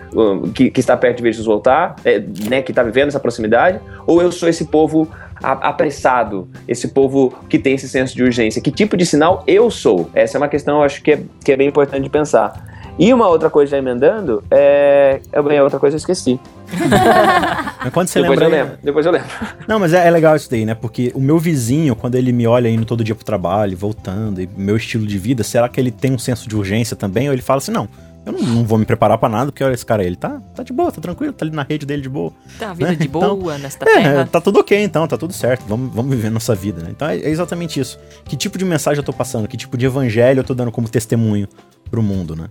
que, 0.53 0.69
que, 0.69 0.79
está 0.79 0.97
perto 0.97 1.17
de 1.17 1.23
ver 1.23 1.31
Jesus 1.31 1.47
voltar, 1.47 1.95
é, 2.03 2.19
né, 2.49 2.61
que 2.61 2.71
está 2.71 2.83
vivendo 2.83 3.07
essa 3.07 3.19
proximidade, 3.19 3.79
ou 4.05 4.21
eu 4.21 4.31
sou 4.31 4.49
esse 4.49 4.65
povo 4.65 5.07
apressado, 5.41 6.49
esse 6.67 6.89
povo 6.89 7.33
que 7.47 7.57
tem 7.57 7.75
esse 7.75 7.87
senso 7.87 8.15
de 8.15 8.23
urgência? 8.23 8.61
Que 8.61 8.71
tipo 8.71 8.97
de 8.97 9.05
sinal 9.05 9.43
eu 9.47 9.71
sou? 9.71 10.09
Essa 10.13 10.37
é 10.37 10.39
uma 10.39 10.49
questão, 10.49 10.77
eu 10.77 10.83
acho 10.83 11.01
que 11.01 11.11
é, 11.11 11.19
que 11.43 11.51
é 11.51 11.57
bem 11.57 11.67
importante 11.67 12.03
de 12.03 12.09
pensar. 12.09 12.78
E 12.99 13.13
uma 13.13 13.29
outra 13.29 13.49
coisa 13.49 13.71
já 13.71 13.77
emendando, 13.77 14.43
é. 14.51 15.21
Eu, 15.31 15.63
outra 15.63 15.79
coisa 15.79 15.95
eu 15.95 15.99
esqueci. 15.99 16.37
mas 17.81 17.93
quando 17.93 18.09
você 18.09 18.19
depois 18.19 18.37
lembra. 18.37 18.57
Eu 18.57 18.63
lembro, 18.63 18.79
depois 18.83 19.05
eu 19.05 19.11
lembro. 19.13 19.29
Não, 19.65 19.79
mas 19.79 19.93
é, 19.93 20.05
é, 20.05 20.11
legal 20.11 20.35
isso 20.35 20.51
daí, 20.51 20.65
né? 20.65 20.75
Porque 20.75 21.09
o 21.15 21.21
meu 21.21 21.39
vizinho, 21.39 21.95
quando 21.95 22.15
ele 22.15 22.33
me 22.33 22.45
olha 22.45 22.67
indo 22.67 22.83
todo 22.83 23.01
dia 23.01 23.15
pro 23.15 23.23
trabalho, 23.23 23.77
voltando, 23.77 24.41
e 24.41 24.49
meu 24.57 24.75
estilo 24.75 25.07
de 25.07 25.17
vida, 25.17 25.43
será 25.43 25.69
que 25.69 25.79
ele 25.79 25.91
tem 25.91 26.11
um 26.11 26.19
senso 26.19 26.49
de 26.49 26.57
urgência 26.57 26.93
também? 26.93 27.29
Ou 27.29 27.33
ele 27.33 27.41
fala 27.41 27.59
assim, 27.59 27.71
não. 27.71 27.87
Eu 28.25 28.33
não, 28.33 28.41
não 28.41 28.63
vou 28.65 28.77
me 28.77 28.85
preparar 28.85 29.17
para 29.17 29.29
nada, 29.29 29.45
porque 29.49 29.63
olha 29.63 29.73
esse 29.73 29.85
cara 29.85 30.01
aí, 30.01 30.07
ele 30.07 30.17
tá, 30.17 30.41
tá 30.53 30.61
de 30.61 30.73
boa, 30.73 30.91
tá 30.91 30.99
tranquilo, 30.99 31.31
tá 31.31 31.45
ali 31.45 31.55
na 31.55 31.63
rede 31.63 31.85
dele 31.85 32.01
de 32.01 32.09
boa. 32.09 32.33
Tá 32.59 32.71
a 32.71 32.73
vida 32.73 32.89
né? 32.89 32.95
de 32.95 33.07
então, 33.07 33.21
boa 33.21 33.53
então, 33.53 33.59
nesta 33.59 33.89
é, 33.89 33.93
terra. 33.93 34.27
Tá 34.29 34.41
tudo 34.41 34.59
ok 34.59 34.77
então, 34.77 35.07
tá 35.07 35.17
tudo 35.17 35.31
certo, 35.31 35.63
vamos, 35.65 35.95
vamos 35.95 36.13
viver 36.13 36.29
nossa 36.29 36.53
vida, 36.53 36.83
né? 36.83 36.89
Então 36.91 37.07
é, 37.07 37.17
é 37.17 37.29
exatamente 37.29 37.79
isso. 37.79 37.97
Que 38.25 38.35
tipo 38.35 38.57
de 38.57 38.65
mensagem 38.65 38.99
eu 38.99 39.05
tô 39.05 39.13
passando, 39.13 39.47
que 39.47 39.55
tipo 39.55 39.77
de 39.77 39.85
evangelho 39.85 40.41
eu 40.41 40.43
tô 40.43 40.53
dando 40.53 40.69
como 40.69 40.89
testemunho 40.89 41.47
pro 41.89 42.03
mundo, 42.03 42.35
né? 42.35 42.49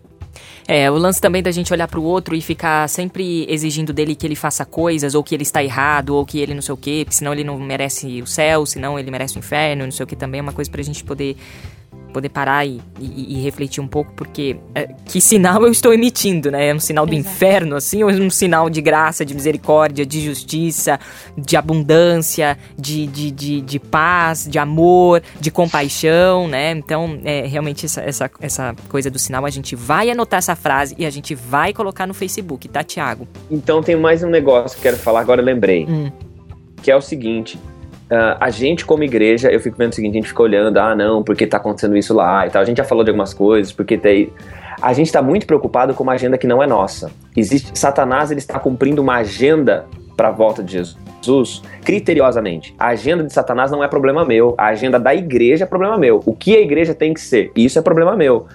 É, 0.66 0.90
o 0.90 0.94
lance 0.94 1.20
também 1.20 1.42
da 1.42 1.50
gente 1.50 1.72
olhar 1.72 1.88
pro 1.88 2.02
outro 2.02 2.34
e 2.34 2.42
ficar 2.42 2.88
sempre 2.88 3.46
exigindo 3.48 3.92
dele 3.92 4.14
que 4.14 4.26
ele 4.26 4.36
faça 4.36 4.64
coisas, 4.66 5.14
ou 5.14 5.24
que 5.24 5.34
ele 5.34 5.42
está 5.42 5.64
errado, 5.64 6.10
ou 6.10 6.26
que 6.26 6.40
ele 6.40 6.54
não 6.54 6.60
sei 6.60 6.74
o 6.74 6.76
quê, 6.76 7.06
senão 7.08 7.32
ele 7.32 7.42
não 7.42 7.58
merece 7.58 8.20
o 8.20 8.26
céu, 8.26 8.66
senão 8.66 8.98
ele 8.98 9.10
merece 9.10 9.36
o 9.36 9.38
inferno, 9.38 9.84
não 9.84 9.90
sei 9.90 10.04
o 10.04 10.06
que 10.06 10.14
também, 10.14 10.40
é 10.40 10.42
uma 10.42 10.52
coisa 10.52 10.70
pra 10.70 10.82
gente 10.82 11.02
poder 11.02 11.36
poder 12.08 12.28
parar 12.28 12.66
e, 12.66 12.80
e, 13.00 13.36
e, 13.36 13.42
refletir 13.42 13.80
um 13.80 13.86
pouco, 13.86 14.12
porque 14.14 14.56
é, 14.74 14.88
que 15.04 15.20
sinal 15.20 15.62
eu 15.62 15.70
estou 15.70 15.92
emitindo, 15.92 16.50
né? 16.50 16.68
É 16.68 16.74
um 16.74 16.80
sinal 16.80 17.06
do 17.06 17.14
Exato. 17.14 17.34
inferno, 17.34 17.76
assim, 17.76 18.02
ou 18.02 18.10
é 18.10 18.14
um 18.14 18.30
sinal 18.30 18.68
de 18.68 18.80
graça, 18.80 19.24
de 19.24 19.34
misericórdia, 19.34 20.04
de 20.04 20.20
justiça, 20.20 20.98
de 21.36 21.56
abundância, 21.56 22.58
de, 22.78 23.06
de, 23.06 23.30
de, 23.30 23.60
de 23.60 23.78
paz, 23.78 24.46
de 24.48 24.58
amor, 24.58 25.22
de 25.40 25.50
compaixão, 25.50 26.48
né? 26.48 26.72
Então, 26.72 27.20
é, 27.24 27.46
realmente, 27.46 27.86
essa, 27.86 28.00
essa, 28.00 28.30
essa 28.40 28.74
coisa 28.88 29.10
do 29.10 29.18
sinal, 29.18 29.44
a 29.44 29.50
gente 29.50 29.76
vai 29.76 30.10
anotar 30.10 30.38
essa 30.38 30.56
frase 30.56 30.94
e 30.98 31.06
a 31.06 31.10
gente 31.10 31.34
vai 31.34 31.72
colocar 31.72 32.06
no 32.06 32.14
Facebook, 32.14 32.68
tá, 32.68 32.82
Tiago? 32.82 33.28
Então, 33.50 33.82
tem 33.82 33.96
mais 33.96 34.22
um 34.22 34.28
negócio 34.28 34.78
que 34.78 34.86
eu 34.86 34.92
quero 34.92 35.02
falar, 35.02 35.20
agora 35.20 35.40
eu 35.40 35.44
lembrei. 35.44 35.86
Hum. 35.86 36.10
Que 36.82 36.90
é 36.90 36.96
o 36.96 37.00
seguinte, 37.00 37.58
Uh, 38.10 38.40
a 38.40 38.48
gente, 38.48 38.86
como 38.86 39.04
igreja, 39.04 39.50
eu 39.50 39.60
fico 39.60 39.76
vendo 39.76 39.92
o 39.92 39.94
seguinte: 39.94 40.12
a 40.12 40.16
gente 40.20 40.28
fica 40.28 40.42
olhando, 40.42 40.78
ah, 40.78 40.94
não, 40.94 41.22
porque 41.22 41.46
tá 41.46 41.58
acontecendo 41.58 41.96
isso 41.96 42.14
lá 42.14 42.46
e 42.46 42.50
tal. 42.50 42.62
A 42.62 42.64
gente 42.64 42.78
já 42.78 42.84
falou 42.84 43.04
de 43.04 43.10
algumas 43.10 43.34
coisas, 43.34 43.72
porque 43.72 43.98
tem. 43.98 44.32
A 44.80 44.92
gente 44.92 45.06
está 45.06 45.20
muito 45.20 45.46
preocupado 45.46 45.92
com 45.92 46.02
uma 46.02 46.12
agenda 46.12 46.38
que 46.38 46.46
não 46.46 46.62
é 46.62 46.66
nossa. 46.66 47.10
Existe 47.36 47.78
Satanás, 47.78 48.30
ele 48.30 48.38
está 48.38 48.58
cumprindo 48.58 49.02
uma 49.02 49.16
agenda 49.16 49.86
para 50.18 50.28
a 50.28 50.32
volta 50.32 50.64
de 50.64 50.72
Jesus 50.72 51.62
criteriosamente. 51.84 52.74
A 52.76 52.88
agenda 52.88 53.22
de 53.22 53.32
Satanás 53.32 53.70
não 53.70 53.84
é 53.84 53.88
problema 53.88 54.24
meu, 54.24 54.54
a 54.58 54.66
agenda 54.66 54.98
da 54.98 55.14
igreja 55.14 55.64
é 55.64 55.66
problema 55.66 55.96
meu. 55.96 56.20
O 56.26 56.34
que 56.34 56.56
a 56.56 56.60
igreja 56.60 56.92
tem 56.92 57.14
que 57.14 57.20
ser? 57.20 57.52
Isso 57.54 57.78
é 57.78 57.82
problema 57.82 58.16
meu. 58.16 58.46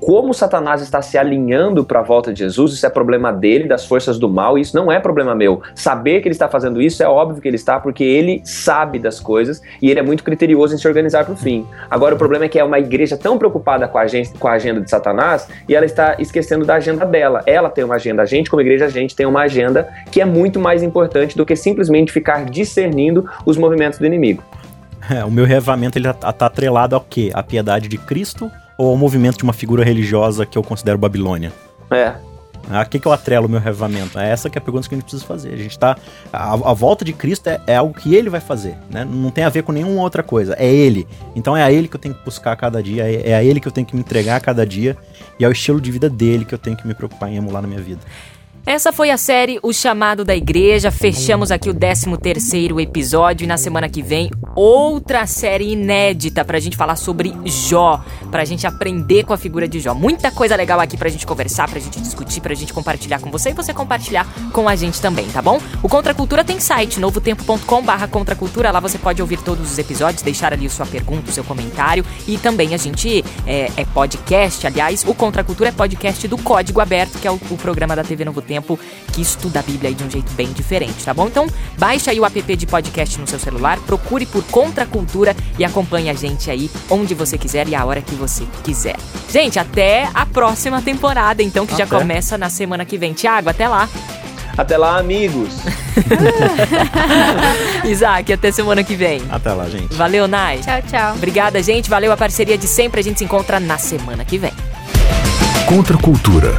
Como 0.00 0.32
Satanás 0.32 0.80
está 0.80 1.02
se 1.02 1.18
alinhando 1.18 1.84
para 1.84 1.98
a 1.98 2.02
volta 2.02 2.32
de 2.32 2.38
Jesus, 2.38 2.72
isso 2.72 2.86
é 2.86 2.90
problema 2.90 3.32
dele, 3.32 3.66
das 3.66 3.84
forças 3.84 4.16
do 4.18 4.28
mal, 4.28 4.56
isso 4.56 4.76
não 4.76 4.92
é 4.92 5.00
problema 5.00 5.34
meu. 5.34 5.60
Saber 5.74 6.20
que 6.20 6.28
ele 6.28 6.34
está 6.34 6.48
fazendo 6.48 6.80
isso 6.80 7.02
é 7.02 7.08
óbvio 7.08 7.42
que 7.42 7.48
ele 7.48 7.56
está, 7.56 7.80
porque 7.80 8.04
ele 8.04 8.40
sabe 8.44 9.00
das 9.00 9.18
coisas 9.18 9.60
e 9.82 9.90
ele 9.90 9.98
é 9.98 10.02
muito 10.02 10.22
criterioso 10.22 10.74
em 10.74 10.78
se 10.78 10.86
organizar 10.86 11.24
para 11.24 11.34
o 11.34 11.36
fim. 11.36 11.66
Agora, 11.90 12.14
o 12.14 12.18
problema 12.18 12.44
é 12.44 12.48
que 12.48 12.60
é 12.60 12.64
uma 12.64 12.78
igreja 12.78 13.16
tão 13.16 13.38
preocupada 13.38 13.88
com 13.88 13.98
a, 13.98 14.02
agenda, 14.02 14.30
com 14.38 14.46
a 14.46 14.52
agenda 14.52 14.80
de 14.80 14.88
Satanás 14.88 15.48
e 15.68 15.74
ela 15.74 15.84
está 15.84 16.16
esquecendo 16.20 16.64
da 16.64 16.76
agenda 16.76 17.04
dela. 17.04 17.42
Ela 17.44 17.68
tem 17.68 17.82
uma 17.82 17.96
agenda, 17.96 18.22
a 18.22 18.26
gente, 18.26 18.48
como 18.48 18.62
igreja, 18.62 18.84
a 18.84 18.90
gente 18.90 19.16
tem 19.16 19.26
uma 19.26 19.42
agenda 19.42 19.88
que 20.10 20.20
é 20.20 20.24
muito 20.24 20.60
mais 20.60 20.82
importante 20.82 21.07
do 21.36 21.46
que 21.46 21.56
simplesmente 21.56 22.12
ficar 22.12 22.44
discernindo 22.44 23.28
os 23.44 23.56
movimentos 23.56 23.98
do 23.98 24.06
inimigo. 24.06 24.42
É, 25.10 25.24
o 25.24 25.30
meu 25.30 25.44
reavamento 25.44 25.96
ele 25.96 26.12
tá, 26.12 26.32
tá 26.32 26.46
atrelado 26.46 26.94
ao 26.94 27.00
quê? 27.00 27.30
A 27.32 27.42
piedade 27.42 27.88
de 27.88 27.96
Cristo 27.96 28.50
ou 28.76 28.90
ao 28.90 28.96
movimento 28.96 29.38
de 29.38 29.44
uma 29.44 29.52
figura 29.52 29.82
religiosa 29.82 30.44
que 30.44 30.56
eu 30.56 30.62
considero 30.62 30.98
Babilônia? 30.98 31.52
É. 31.90 32.14
A 32.70 32.84
que, 32.84 32.98
que 32.98 33.06
eu 33.06 33.12
atrelo 33.12 33.46
o 33.46 33.48
meu 33.48 33.60
reavamento? 33.60 34.18
É 34.18 34.28
essa 34.28 34.50
que 34.50 34.58
é 34.58 34.60
a 34.60 34.62
pergunta 34.62 34.86
que 34.86 34.94
a 34.94 34.98
gente 34.98 35.04
precisa 35.04 35.24
fazer. 35.24 35.54
A 35.54 35.56
gente 35.56 35.78
tá. 35.78 35.96
A, 36.30 36.52
a 36.52 36.74
volta 36.74 37.04
de 37.04 37.14
Cristo 37.14 37.48
é, 37.48 37.60
é, 37.66 37.76
algo 37.76 37.94
que 37.94 38.14
ele 38.14 38.28
vai 38.28 38.40
fazer, 38.40 38.76
né? 38.90 39.06
Não 39.10 39.30
tem 39.30 39.44
a 39.44 39.48
ver 39.48 39.62
com 39.62 39.72
nenhuma 39.72 40.02
outra 40.02 40.22
coisa. 40.22 40.54
É 40.58 40.70
ele. 40.70 41.08
Então 41.34 41.56
é 41.56 41.62
a 41.62 41.72
ele 41.72 41.88
que 41.88 41.96
eu 41.96 42.00
tenho 42.00 42.14
que 42.14 42.24
buscar 42.24 42.54
cada 42.56 42.82
dia, 42.82 43.04
é, 43.04 43.30
é 43.30 43.34
a 43.34 43.42
ele 43.42 43.58
que 43.58 43.66
eu 43.66 43.72
tenho 43.72 43.86
que 43.86 43.94
me 43.94 44.00
entregar 44.00 44.36
a 44.36 44.40
cada 44.40 44.66
dia, 44.66 44.96
e 45.38 45.44
é 45.44 45.48
o 45.48 45.52
estilo 45.52 45.80
de 45.80 45.90
vida 45.90 46.10
dele 46.10 46.44
que 46.44 46.54
eu 46.54 46.58
tenho 46.58 46.76
que 46.76 46.86
me 46.86 46.94
preocupar 46.94 47.30
em 47.30 47.36
emular 47.36 47.62
na 47.62 47.68
minha 47.68 47.80
vida. 47.80 48.00
Essa 48.66 48.92
foi 48.92 49.10
a 49.10 49.16
série 49.16 49.58
O 49.62 49.72
Chamado 49.72 50.24
da 50.26 50.36
Igreja. 50.36 50.90
Fechamos 50.90 51.50
aqui 51.50 51.70
o 51.70 51.74
13 51.74 52.18
terceiro 52.18 52.78
episódio 52.78 53.44
e 53.44 53.46
na 53.46 53.56
semana 53.56 53.88
que 53.88 54.02
vem 54.02 54.30
outra 54.54 55.26
série 55.26 55.72
inédita 55.72 56.44
pra 56.44 56.58
gente 56.58 56.76
falar 56.76 56.96
sobre 56.96 57.32
Jó, 57.46 58.04
pra 58.30 58.44
gente 58.44 58.66
aprender 58.66 59.24
com 59.24 59.32
a 59.32 59.38
figura 59.38 59.66
de 59.66 59.80
Jó. 59.80 59.94
Muita 59.94 60.30
coisa 60.30 60.54
legal 60.54 60.80
aqui 60.80 60.98
pra 60.98 61.08
gente 61.08 61.26
conversar, 61.26 61.68
pra 61.70 61.80
gente 61.80 61.98
discutir, 61.98 62.42
pra 62.42 62.54
gente 62.54 62.74
compartilhar 62.74 63.20
com 63.20 63.30
você 63.30 63.50
e 63.50 63.54
você 63.54 63.72
compartilhar 63.72 64.26
com 64.52 64.68
a 64.68 64.76
gente 64.76 65.00
também, 65.00 65.26
tá 65.28 65.40
bom? 65.40 65.58
O 65.82 65.88
Contra 65.88 66.12
Cultura 66.12 66.44
tem 66.44 66.60
site 66.60 67.00
novotempo.com/barra 67.00 68.06
Contracultura. 68.08 68.70
Lá 68.70 68.80
você 68.80 68.98
pode 68.98 69.22
ouvir 69.22 69.38
todos 69.38 69.72
os 69.72 69.78
episódios, 69.78 70.22
deixar 70.22 70.52
ali 70.52 70.68
sua 70.68 70.84
pergunta, 70.84 71.30
o 71.30 71.32
seu 71.32 71.44
comentário 71.44 72.04
e 72.26 72.36
também 72.36 72.74
a 72.74 72.78
gente 72.78 73.24
é, 73.46 73.70
é 73.76 73.84
podcast. 73.86 74.66
Aliás, 74.66 75.04
o 75.06 75.14
Contra 75.14 75.42
Cultura 75.42 75.70
é 75.70 75.72
podcast 75.72 76.28
do 76.28 76.36
Código 76.36 76.82
Aberto, 76.82 77.18
que 77.18 77.26
é 77.26 77.30
o, 77.30 77.40
o 77.50 77.56
programa 77.56 77.96
da 77.96 78.04
TV 78.04 78.26
Novo 78.26 78.42
Tempo 78.42 78.57
que 79.12 79.20
estuda 79.20 79.60
a 79.60 79.62
Bíblia 79.62 79.90
aí 79.90 79.94
de 79.94 80.04
um 80.04 80.10
jeito 80.10 80.32
bem 80.32 80.52
diferente, 80.52 81.04
tá 81.04 81.12
bom? 81.12 81.26
Então, 81.26 81.46
baixe 81.76 82.10
aí 82.10 82.20
o 82.20 82.24
app 82.24 82.56
de 82.56 82.66
podcast 82.66 83.18
no 83.18 83.26
seu 83.26 83.38
celular, 83.38 83.78
procure 83.80 84.26
por 84.26 84.42
Contra 84.44 84.86
Cultura 84.86 85.34
e 85.58 85.64
acompanhe 85.64 86.10
a 86.10 86.14
gente 86.14 86.50
aí 86.50 86.70
onde 86.90 87.14
você 87.14 87.36
quiser 87.36 87.68
e 87.68 87.74
a 87.74 87.84
hora 87.84 88.00
que 88.00 88.14
você 88.14 88.44
quiser. 88.62 88.96
Gente, 89.30 89.58
até 89.58 90.08
a 90.14 90.24
próxima 90.24 90.80
temporada, 90.80 91.42
então, 91.42 91.66
que 91.66 91.74
até. 91.74 91.84
já 91.84 91.98
começa 91.98 92.38
na 92.38 92.50
semana 92.50 92.84
que 92.84 92.96
vem. 92.96 93.12
Tiago, 93.12 93.48
até 93.48 93.68
lá. 93.68 93.88
Até 94.58 94.76
lá, 94.76 94.98
amigos. 94.98 95.54
Isaac, 97.84 98.32
até 98.32 98.50
semana 98.50 98.82
que 98.82 98.96
vem. 98.96 99.22
Até 99.30 99.52
lá, 99.52 99.68
gente. 99.68 99.94
Valeu, 99.94 100.26
Nai. 100.26 100.58
Tchau, 100.58 100.82
tchau. 100.82 101.14
Obrigada, 101.14 101.62
gente. 101.62 101.88
Valeu 101.88 102.10
a 102.10 102.16
parceria 102.16 102.58
de 102.58 102.66
sempre. 102.66 103.00
A 103.00 103.04
gente 103.04 103.18
se 103.18 103.24
encontra 103.24 103.60
na 103.60 103.78
semana 103.78 104.24
que 104.24 104.36
vem. 104.36 104.52
Contra 105.68 105.96
Cultura. 105.96 106.58